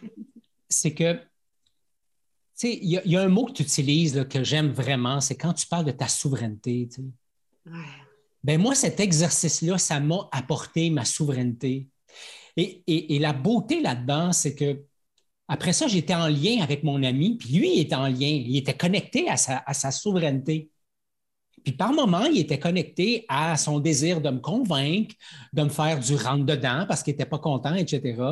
c'est 0.69 0.95
que, 0.95 1.15
tu 1.15 1.21
sais, 2.55 2.79
il 2.81 2.89
y, 2.89 3.17
a 3.17 3.23
un 3.23 3.29
mot 3.29 3.47
que 3.47 3.53
tu 3.53 3.63
utilises 3.63 4.27
que 4.31 4.45
j'aime 4.45 4.71
vraiment, 4.71 5.21
c'est 5.21 5.37
quand 5.37 5.55
tu 5.55 5.67
parles 5.67 5.85
de 5.85 5.93
ta 5.93 6.09
souveraineté. 6.09 6.89
Ben 8.45 8.61
moi, 8.61 8.75
cet 8.75 9.01
exercice-là, 9.01 9.79
ça 9.79 10.01
m'a 10.01 10.29
apporté 10.33 10.91
ma 10.91 11.05
souveraineté. 11.05 11.89
Et, 12.57 13.19
la 13.21 13.33
beauté 13.33 13.81
là-dedans, 13.81 14.33
c'est 14.33 14.55
que 14.55 14.85
après 15.47 15.73
ça, 15.73 15.87
j'étais 15.87 16.15
en 16.15 16.29
lien 16.29 16.61
avec 16.61 16.83
mon 16.83 17.03
ami, 17.03 17.37
puis 17.39 17.55
lui, 17.55 17.77
il 17.77 17.81
était 17.81 17.95
en 17.95 18.07
lien, 18.07 18.27
il 18.27 18.57
était 18.57 18.77
connecté 18.77 19.29
à 19.29 19.37
sa, 19.37 19.63
à 19.67 19.75
sa 19.75 19.91
souveraineté. 19.91 20.71
Puis 21.65 21.73
par 21.73 21.93
moment, 21.93 22.25
il 22.25 22.39
était 22.39 22.59
connecté 22.59 23.25
à 23.29 23.57
son 23.57 23.81
désir 23.81 24.21
de 24.21 24.31
me 24.31 24.41
convaincre, 24.41 25.15
de 25.53 25.63
me 25.63 25.69
faire 25.69 26.01
du 26.01 26.15
rentre-dedans 26.17 26.85
parce 26.87 27.03
qu'il 27.03 27.13
n'était 27.13 27.27
pas 27.27 27.39
content, 27.39 27.75
etc. 27.75 28.23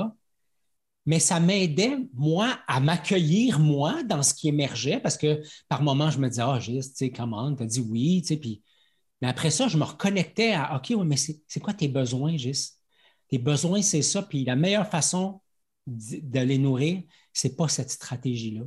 Mais 1.07 1.21
ça 1.21 1.39
m'aidait, 1.41 1.97
moi, 2.15 2.59
à 2.67 2.81
m'accueillir, 2.81 3.61
moi, 3.61 4.03
dans 4.03 4.23
ce 4.23 4.35
qui 4.35 4.49
émergeait 4.49 5.01
parce 5.01 5.17
que 5.17 5.41
par 5.69 5.83
moment, 5.83 6.11
je 6.11 6.19
me 6.19 6.29
disais, 6.29 6.43
ah, 6.43 6.59
oh, 6.59 6.63
tu 6.63 6.83
sais, 6.83 7.11
comment, 7.11 7.55
tu 7.55 7.63
as 7.63 7.67
dit 7.67 7.81
oui, 7.81 8.23
tu 8.23 8.29
sais, 8.29 8.37
puis 8.37 8.63
mais 9.21 9.29
après 9.29 9.51
ça, 9.51 9.69
je 9.69 9.79
me 9.79 9.85
reconnectais 9.85 10.53
à 10.53 10.77
OK, 10.77 10.91
mais 11.05 11.17
c'est 11.17 11.61
quoi 11.61 11.73
tes 11.73 11.89
besoins, 11.89 12.37
Gis? 12.37 12.73
Tes 13.29 13.39
besoins, 13.39 13.83
c'est 13.83 14.03
ça. 14.03 14.23
Puis 14.23 14.45
la 14.45 14.57
meilleure 14.57 14.89
façon 14.89 15.41
de 15.87 16.41
les 16.41 16.59
nourrir, 16.59 17.03
ce 17.33 17.49
n'est 17.49 17.55
pas 17.55 17.69
cette 17.69 17.91
stratégie-là. 17.91 18.63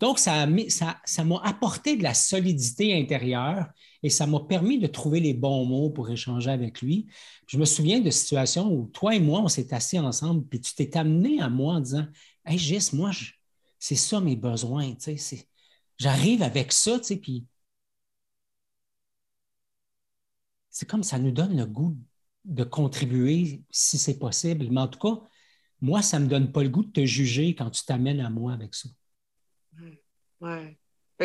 Donc, 0.00 0.18
ça 0.18 0.46
m'a 0.46 0.68
ça, 0.68 1.00
apporté 1.44 1.96
de 1.96 2.02
la 2.02 2.14
solidité 2.14 2.98
intérieure 2.98 3.68
et 4.02 4.10
ça 4.10 4.26
m'a 4.26 4.40
permis 4.40 4.78
de 4.78 4.86
trouver 4.86 5.20
les 5.20 5.34
bons 5.34 5.64
mots 5.64 5.90
pour 5.90 6.10
échanger 6.10 6.50
avec 6.50 6.82
lui. 6.82 7.06
Je 7.46 7.58
me 7.58 7.64
souviens 7.64 8.00
de 8.00 8.10
situations 8.10 8.72
où 8.72 8.86
toi 8.92 9.14
et 9.14 9.20
moi, 9.20 9.40
on 9.40 9.48
s'est 9.48 9.72
assis 9.72 9.98
ensemble, 9.98 10.46
puis 10.46 10.60
tu 10.60 10.74
t'es 10.74 10.96
amené 10.96 11.40
à 11.40 11.48
moi 11.48 11.74
en 11.74 11.80
disant 11.80 12.06
Hey, 12.44 12.58
Gis, 12.58 12.90
moi, 12.92 13.12
c'est 13.78 13.94
ça 13.94 14.20
mes 14.20 14.36
besoins. 14.36 14.94
J'arrive 15.98 16.42
avec 16.42 16.72
ça, 16.72 16.98
puis 17.20 17.46
c'est 20.74 20.90
comme 20.90 21.04
ça 21.04 21.20
nous 21.20 21.30
donne 21.30 21.56
le 21.56 21.66
goût 21.66 21.96
de 22.44 22.64
contribuer 22.64 23.62
si 23.70 23.96
c'est 23.96 24.18
possible. 24.18 24.66
Mais 24.72 24.80
en 24.80 24.88
tout 24.88 24.98
cas, 24.98 25.22
moi, 25.80 26.02
ça 26.02 26.18
ne 26.18 26.24
me 26.24 26.28
donne 26.28 26.50
pas 26.50 26.64
le 26.64 26.68
goût 26.68 26.82
de 26.82 26.90
te 26.90 27.06
juger 27.06 27.54
quand 27.54 27.70
tu 27.70 27.84
t'amènes 27.84 28.20
à 28.20 28.28
moi 28.28 28.52
avec 28.52 28.74
ça. 28.74 28.88
Oui. 30.40 30.76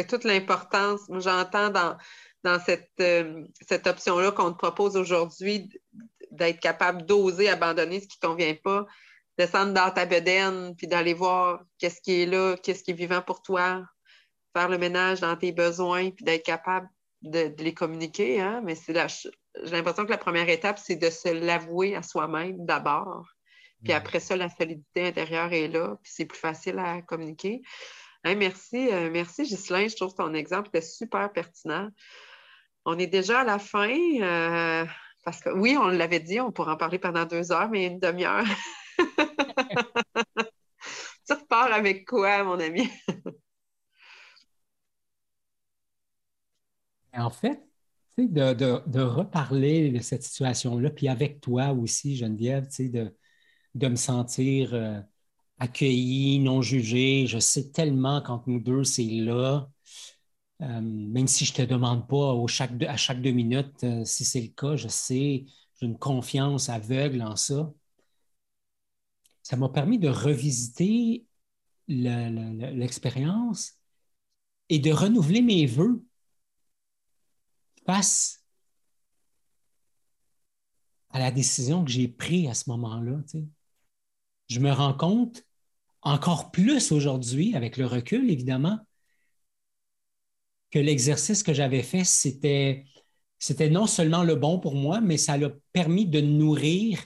Toute 0.08 0.24
l'importance, 0.24 1.02
j'entends 1.10 1.72
dans, 1.72 1.98
euh, 2.46 3.48
cette 3.68 3.88
option-là 3.88 4.32
qu'on 4.32 4.52
te 4.52 4.58
propose 4.58 4.96
aujourd'hui 4.96 5.68
d'être 6.30 6.60
capable 6.60 7.08
d'oser 7.08 7.50
abandonner 7.50 8.02
ce 8.02 8.08
qui 8.08 8.20
ne 8.22 8.28
convient 8.28 8.56
pas, 8.64 8.86
descendre 9.36 9.74
dans 9.74 9.90
ta 9.90 10.06
bedaine, 10.06 10.76
puis 10.76 10.86
d'aller 10.86 11.16
voir 11.16 11.64
qu'est-ce 11.80 12.02
qui 12.02 12.22
est 12.22 12.26
là, 12.28 12.56
qu'est-ce 12.62 12.84
qui 12.84 12.92
est 12.92 12.94
vivant 12.94 13.24
pour 13.24 13.42
toi, 13.42 13.84
faire 14.56 14.70
le 14.70 14.78
ménage 14.78 15.22
dans 15.22 15.36
tes 15.36 15.52
besoins, 15.52 16.12
puis 16.12 16.24
d'être 16.24 16.46
capable 16.46 16.88
de, 17.22 17.54
les 17.58 17.74
communiquer, 17.74 18.40
hein, 18.42 18.62
mais 18.64 18.76
c'est 18.76 18.94
j'ai 19.64 19.72
l'impression 19.72 20.06
que 20.06 20.12
la 20.12 20.18
première 20.18 20.50
étape, 20.50 20.80
c'est 20.80 20.96
de 20.96 21.10
se 21.10 21.30
l'avouer 21.30 21.96
à 21.96 22.04
soi-même 22.04 22.66
d'abord. 22.66 23.28
Puis 23.84 23.94
après 23.94 24.20
ça, 24.20 24.36
la 24.36 24.50
solidité 24.50 25.08
intérieure 25.08 25.54
est 25.54 25.70
là, 25.70 25.96
puis 26.04 26.12
c'est 26.14 26.26
plus 26.26 26.38
facile 26.38 26.80
à 26.80 27.02
communiquer. 27.02 27.62
merci, 28.26 28.90
euh, 28.92 29.10
merci 29.12 29.44
Ghislain. 29.44 29.88
Je 29.88 29.96
trouve 29.96 30.14
ton 30.14 30.34
exemple 30.34 30.68
était 30.70 30.82
super 30.82 31.32
pertinent. 31.32 31.88
On 32.86 33.00
est 33.00 33.08
déjà 33.08 33.42
à 33.42 33.44
la 33.44 33.60
fin, 33.60 33.90
euh, 34.22 34.86
parce 35.24 35.40
que 35.42 35.50
oui, 35.50 35.78
on 35.78 35.88
l'avait 35.88 36.20
dit, 36.20 36.42
on 36.42 36.52
pourrait 36.52 36.74
en 36.74 36.78
parler 36.78 37.00
pendant 37.00 37.26
deux 37.26 37.52
heures, 37.52 37.70
mais 37.70 37.86
une 37.86 38.00
demi-heure. 38.00 38.46
tu 41.28 41.34
repars 41.34 41.72
avec 41.72 42.06
quoi, 42.06 42.44
mon 42.44 42.60
ami? 42.60 42.90
En 47.14 47.30
fait, 47.30 47.62
de, 48.18 49.02
reparler 49.02 49.92
de 49.92 50.00
cette 50.00 50.24
situation-là, 50.24 50.90
puis 50.90 51.08
avec 51.08 51.42
toi 51.42 51.72
aussi, 51.72 52.16
Geneviève, 52.16 52.68
de, 52.80 53.16
de 53.76 53.88
me 53.88 53.96
sentir 53.96 54.74
euh, 54.74 55.00
accueilli, 55.60 56.40
non 56.40 56.62
jugé. 56.62 57.28
Je 57.28 57.40
sais 57.40 57.72
tellement 57.72 58.22
qu'entre 58.22 58.50
nous 58.50 58.60
deux, 58.60 58.84
c'est 58.84 59.04
là. 59.04 59.70
Euh, 60.62 60.82
même 60.82 61.28
si 61.28 61.46
je 61.46 61.54
ne 61.54 61.58
te 61.58 61.62
demande 61.64 62.08
pas 62.08 62.36
à 62.88 62.98
chaque 62.98 63.22
deux 63.22 63.32
minutes 63.32 63.84
euh, 63.84 64.04
si 64.04 64.26
c'est 64.26 64.42
le 64.42 64.50
cas, 64.50 64.76
je 64.76 64.90
sais, 64.90 65.46
j'ai 65.80 65.86
une 65.86 65.98
confiance 65.98 66.68
aveugle 66.70 67.22
en 67.22 67.38
ça. 67.38 67.72
Ça 69.42 69.56
m'a 69.58 69.70
permis 69.70 69.98
de 70.00 70.10
revisiter 70.10 71.26
l'expérience 71.88 73.74
et 74.70 74.80
de 74.80 74.92
renouveler 74.92 75.42
mes 75.42 75.66
voeux 75.66 76.04
face 77.90 78.44
à 81.10 81.18
la 81.18 81.32
décision 81.32 81.84
que 81.84 81.90
j'ai 81.90 82.08
prise 82.08 82.48
à 82.48 82.54
ce 82.54 82.70
moment-là. 82.70 83.18
Je 84.48 84.60
me 84.60 84.72
rends 84.72 84.94
compte 84.94 85.44
encore 86.04 86.52
plus 86.52 86.92
aujourd'hui, 86.92 87.56
avec 87.56 87.78
le 87.78 87.88
recul 87.88 88.30
évidemment, 88.30 88.80
que 90.70 90.78
l'exercice 90.78 91.42
que 91.42 91.52
j'avais 91.52 91.82
fait, 91.82 92.04
c'était, 92.04 92.86
c'était 93.40 93.72
non 93.72 93.88
seulement 93.88 94.24
le 94.24 94.36
bon 94.36 94.60
pour 94.60 94.76
moi, 94.76 95.02
mais 95.02 95.18
ça 95.18 95.34
a 95.34 95.50
permis 95.74 96.06
de 96.06 96.22
nourrir 96.22 97.04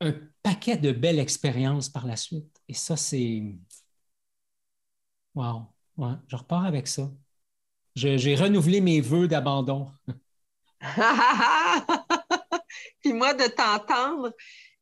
un 0.00 0.14
paquet 0.42 0.76
de 0.76 0.90
belles 0.90 1.20
expériences 1.20 1.88
par 1.88 2.08
la 2.08 2.16
suite. 2.16 2.60
Et 2.66 2.74
ça, 2.74 2.96
c'est... 2.96 3.54
Wow! 5.36 5.68
Je 6.26 6.34
repars 6.34 6.64
avec 6.64 6.88
ça. 6.88 7.08
J'ai 7.98 8.36
renouvelé 8.36 8.80
mes 8.80 9.00
voeux 9.00 9.26
d'abandon. 9.26 9.88
Puis 13.02 13.12
moi, 13.12 13.34
de 13.34 13.48
t'entendre, 13.48 14.32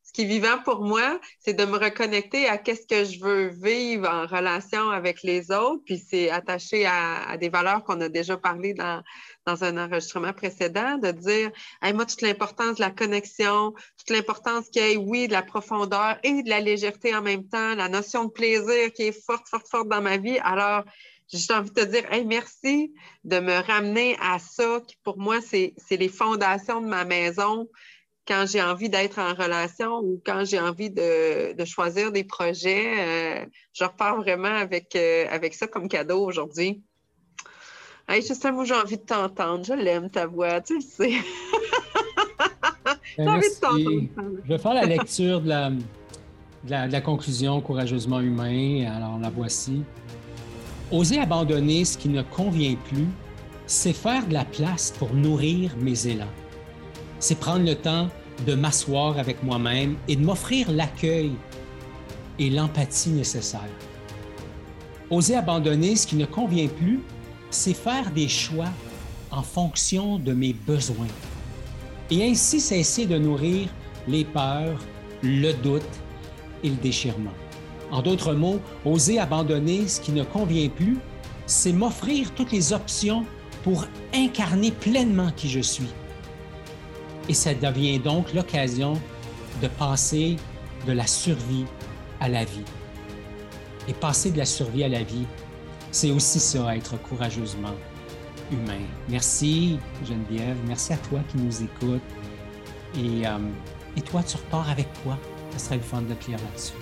ce 0.02 0.12
qui 0.12 0.22
est 0.22 0.26
vivant 0.26 0.58
pour 0.62 0.82
moi, 0.82 1.18
c'est 1.38 1.54
de 1.54 1.64
me 1.64 1.78
reconnecter 1.78 2.46
à 2.46 2.58
qu'est-ce 2.58 2.86
que 2.86 3.04
je 3.04 3.18
veux 3.18 3.48
vivre 3.48 4.06
en 4.06 4.26
relation 4.26 4.90
avec 4.90 5.22
les 5.22 5.50
autres. 5.50 5.82
Puis 5.86 5.98
c'est 5.98 6.28
attaché 6.28 6.84
à, 6.84 7.38
des 7.38 7.48
valeurs 7.48 7.84
qu'on 7.84 8.02
a 8.02 8.10
déjà 8.10 8.36
parlé 8.36 8.74
dans, 8.74 9.02
un 9.46 9.78
enregistrement 9.78 10.34
précédent, 10.34 10.98
de 10.98 11.12
dire 11.12 11.50
moi, 11.94 12.04
toute 12.04 12.20
l'importance 12.20 12.76
de 12.76 12.82
la 12.82 12.90
connexion, 12.90 13.72
toute 13.98 14.10
l'importance 14.10 14.68
qu'il 14.68 14.82
y 14.82 14.92
ait, 14.92 14.96
oui, 14.98 15.26
de 15.26 15.32
la 15.32 15.42
profondeur 15.42 16.18
et 16.22 16.42
de 16.42 16.50
la 16.50 16.60
légèreté 16.60 17.16
en 17.16 17.22
même 17.22 17.48
temps, 17.48 17.74
la 17.74 17.88
notion 17.88 18.26
de 18.26 18.30
plaisir 18.30 18.92
qui 18.92 19.04
est 19.04 19.24
forte, 19.24 19.48
forte, 19.48 19.68
forte 19.68 19.88
dans 19.88 20.02
ma 20.02 20.18
vie. 20.18 20.38
Alors, 20.40 20.84
j'ai 21.28 21.54
envie 21.54 21.70
de 21.70 21.80
te 21.80 21.84
dire 21.84 22.12
hey, 22.12 22.24
merci 22.24 22.92
de 23.24 23.38
me 23.38 23.66
ramener 23.66 24.16
à 24.20 24.38
ça, 24.38 24.80
qui 24.86 24.96
pour 25.02 25.18
moi, 25.18 25.38
c'est 25.40 25.74
les 25.90 26.08
fondations 26.08 26.80
de 26.80 26.86
ma 26.86 27.04
maison 27.04 27.68
quand 28.26 28.44
j'ai 28.46 28.60
envie 28.60 28.88
d'être 28.88 29.18
en 29.18 29.34
relation 29.34 29.98
ou 29.98 30.20
quand 30.24 30.44
j'ai 30.44 30.58
envie 30.58 30.90
de, 30.90 31.54
de, 31.54 31.64
choisir 31.64 32.10
des 32.10 32.24
projets. 32.24 32.94
Euh, 32.98 33.46
je 33.72 33.84
repars 33.84 34.16
vraiment 34.16 34.48
avec, 34.48 34.96
euh, 34.96 35.26
avec 35.30 35.54
ça 35.54 35.66
comme 35.66 35.88
cadeau 35.88 36.24
aujourd'hui. 36.24 36.82
Hey, 38.08 38.22
sais, 38.22 38.52
moi, 38.52 38.64
j'ai 38.64 38.74
envie 38.74 38.98
de 38.98 39.02
t'entendre. 39.02 39.64
Je 39.64 39.74
l'aime, 39.74 40.10
ta 40.10 40.26
voix, 40.26 40.60
tu 40.60 40.76
le 40.76 40.80
sais. 40.80 41.10
j'ai 43.18 43.28
envie 43.28 43.48
de 43.48 43.60
t'entendre. 43.60 44.38
Je 44.44 44.48
vais 44.48 44.58
faire 44.58 44.74
la 44.74 44.86
lecture 44.86 45.40
de 45.40 45.48
la, 45.48 45.70
de 45.70 46.70
la, 46.70 46.88
de 46.88 46.92
la 46.92 47.00
conclusion 47.00 47.60
courageusement 47.60 48.20
humain. 48.20 48.92
Alors, 48.92 49.18
la 49.18 49.30
voici. 49.30 49.82
Oser 50.92 51.18
abandonner 51.18 51.84
ce 51.84 51.98
qui 51.98 52.08
ne 52.08 52.22
convient 52.22 52.76
plus, 52.76 53.08
c'est 53.66 53.92
faire 53.92 54.24
de 54.28 54.34
la 54.34 54.44
place 54.44 54.94
pour 54.96 55.12
nourrir 55.12 55.74
mes 55.78 56.06
élans. 56.06 56.30
C'est 57.18 57.40
prendre 57.40 57.64
le 57.64 57.74
temps 57.74 58.08
de 58.46 58.54
m'asseoir 58.54 59.18
avec 59.18 59.42
moi-même 59.42 59.96
et 60.06 60.14
de 60.14 60.24
m'offrir 60.24 60.70
l'accueil 60.70 61.32
et 62.38 62.50
l'empathie 62.50 63.10
nécessaires. 63.10 63.62
Oser 65.10 65.34
abandonner 65.34 65.96
ce 65.96 66.06
qui 66.06 66.14
ne 66.14 66.26
convient 66.26 66.68
plus, 66.68 67.00
c'est 67.50 67.74
faire 67.74 68.12
des 68.12 68.28
choix 68.28 68.70
en 69.32 69.42
fonction 69.42 70.20
de 70.20 70.32
mes 70.32 70.52
besoins 70.52 71.06
et 72.12 72.24
ainsi 72.24 72.60
cesser 72.60 73.06
de 73.06 73.18
nourrir 73.18 73.68
les 74.06 74.24
peurs, 74.24 74.78
le 75.22 75.52
doute 75.52 75.82
et 76.62 76.68
le 76.68 76.76
déchirement. 76.76 77.32
En 77.90 78.02
d'autres 78.02 78.34
mots, 78.34 78.60
oser 78.84 79.18
abandonner 79.18 79.86
ce 79.88 80.00
qui 80.00 80.12
ne 80.12 80.24
convient 80.24 80.68
plus, 80.68 80.98
c'est 81.46 81.72
m'offrir 81.72 82.32
toutes 82.34 82.52
les 82.52 82.72
options 82.72 83.24
pour 83.62 83.86
incarner 84.14 84.72
pleinement 84.72 85.30
qui 85.36 85.48
je 85.48 85.60
suis. 85.60 85.88
Et 87.28 87.34
ça 87.34 87.54
devient 87.54 87.98
donc 87.98 88.32
l'occasion 88.34 88.94
de 89.62 89.68
passer 89.68 90.36
de 90.86 90.92
la 90.92 91.06
survie 91.06 91.64
à 92.20 92.28
la 92.28 92.44
vie. 92.44 92.64
Et 93.88 93.92
passer 93.92 94.30
de 94.30 94.38
la 94.38 94.44
survie 94.44 94.84
à 94.84 94.88
la 94.88 95.02
vie, 95.02 95.26
c'est 95.90 96.10
aussi 96.10 96.40
ça, 96.40 96.76
être 96.76 97.00
courageusement 97.02 97.74
humain. 98.50 98.84
Merci 99.08 99.78
Geneviève, 100.04 100.56
merci 100.66 100.92
à 100.92 100.96
toi 100.98 101.20
qui 101.30 101.38
nous 101.38 101.62
écoutes. 101.62 102.02
Et, 102.96 103.26
euh, 103.26 103.38
toi, 104.04 104.22
tu 104.22 104.36
repars 104.36 104.68
avec 104.68 104.88
quoi? 105.02 105.18
Ça 105.52 105.58
serait 105.58 105.76
le 105.76 105.82
fun 105.82 106.02
de 106.02 106.14
te 106.14 106.30
là-dessus. 106.30 106.74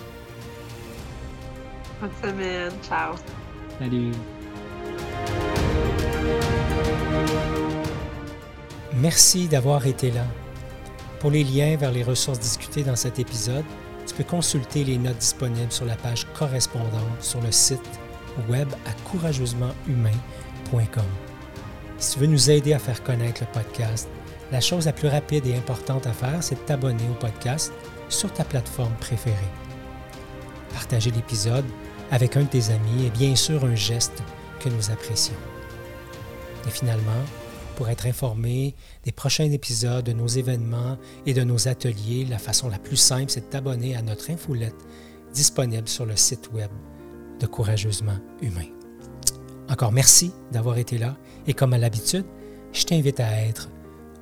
Bonne 2.05 2.31
semaine. 2.33 2.73
Ciao. 2.87 3.15
Salut. 3.79 4.13
Merci 8.93 9.49
d'avoir 9.49 9.87
été 9.87 10.11
là. 10.11 10.27
Pour 11.21 11.31
les 11.31 11.45
liens 11.45 11.77
vers 11.77 11.93
les 11.93 12.03
ressources 12.03 12.39
discutées 12.39 12.83
dans 12.83 12.95
cet 12.95 13.19
épisode, 13.19 13.65
tu 14.07 14.15
peux 14.15 14.25
consulter 14.25 14.85
les 14.85 14.99
notes 14.99 15.17
disponibles 15.17 15.73
sur 15.73 15.87
la 15.87 15.97
page 15.97 16.27
correspondante 16.39 16.93
sur 17.21 17.41
le 17.41 17.51
site 17.51 17.81
web 18.51 18.69
à 18.85 18.93
courageusementhumain.com. 19.09 21.05
Si 21.97 22.13
tu 22.13 22.19
veux 22.19 22.27
nous 22.27 22.51
aider 22.51 22.75
à 22.75 22.79
faire 22.79 23.03
connaître 23.03 23.45
le 23.45 23.63
podcast, 23.63 24.11
la 24.53 24.61
chose 24.61 24.85
la 24.85 24.93
plus 24.93 25.09
rapide 25.09 25.47
et 25.47 25.57
importante 25.57 26.07
à 26.07 26.13
faire, 26.13 26.43
c'est 26.43 26.57
de 26.57 26.61
t'abonner 26.67 27.09
au 27.11 27.15
podcast 27.15 27.73
sur 28.11 28.31
ta 28.31 28.45
plateforme 28.45 28.93
préférée. 29.01 29.51
Partager 30.75 31.11
l'épisode 31.11 31.65
avec 32.15 32.37
un 32.37 32.43
de 32.43 32.47
tes 32.47 32.71
amis 32.71 33.07
est 33.07 33.11
bien 33.11 33.35
sûr 33.35 33.65
un 33.65 33.75
geste 33.75 34.23
que 34.61 34.69
nous 34.69 34.93
apprécions. 34.93 35.35
Et 36.65 36.71
finalement, 36.71 37.11
pour 37.75 37.89
être 37.89 38.07
informé 38.07 38.77
des 39.03 39.11
prochains 39.11 39.51
épisodes, 39.51 40.05
de 40.05 40.13
nos 40.13 40.29
événements 40.29 40.97
et 41.27 41.35
de 41.35 41.43
nos 41.43 41.67
ateliers, 41.67 42.25
la 42.31 42.39
façon 42.39 42.69
la 42.69 42.79
plus 42.79 42.97
simple, 42.97 43.31
c'est 43.33 43.41
de 43.41 43.51
t'abonner 43.51 43.97
à 43.97 44.03
notre 44.03 44.31
infolette 44.31 44.77
disponible 45.33 45.89
sur 45.89 46.07
le 46.07 46.15
site 46.15 46.53
web 46.53 46.71
de 47.41 47.47
Courageusement 47.47 48.19
Humain. 48.41 48.69
Encore 49.69 49.91
merci 49.91 50.31
d'avoir 50.53 50.79
été 50.79 50.99
là 50.99 51.17
et 51.49 51.53
comme 51.53 51.73
à 51.73 51.79
l'habitude, 51.79 52.27
je 52.73 52.85
t'invite 52.85 53.19
à 53.19 53.43
être 53.45 53.71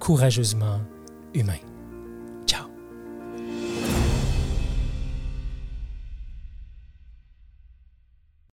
courageusement 0.00 0.80
humain. 1.34 1.58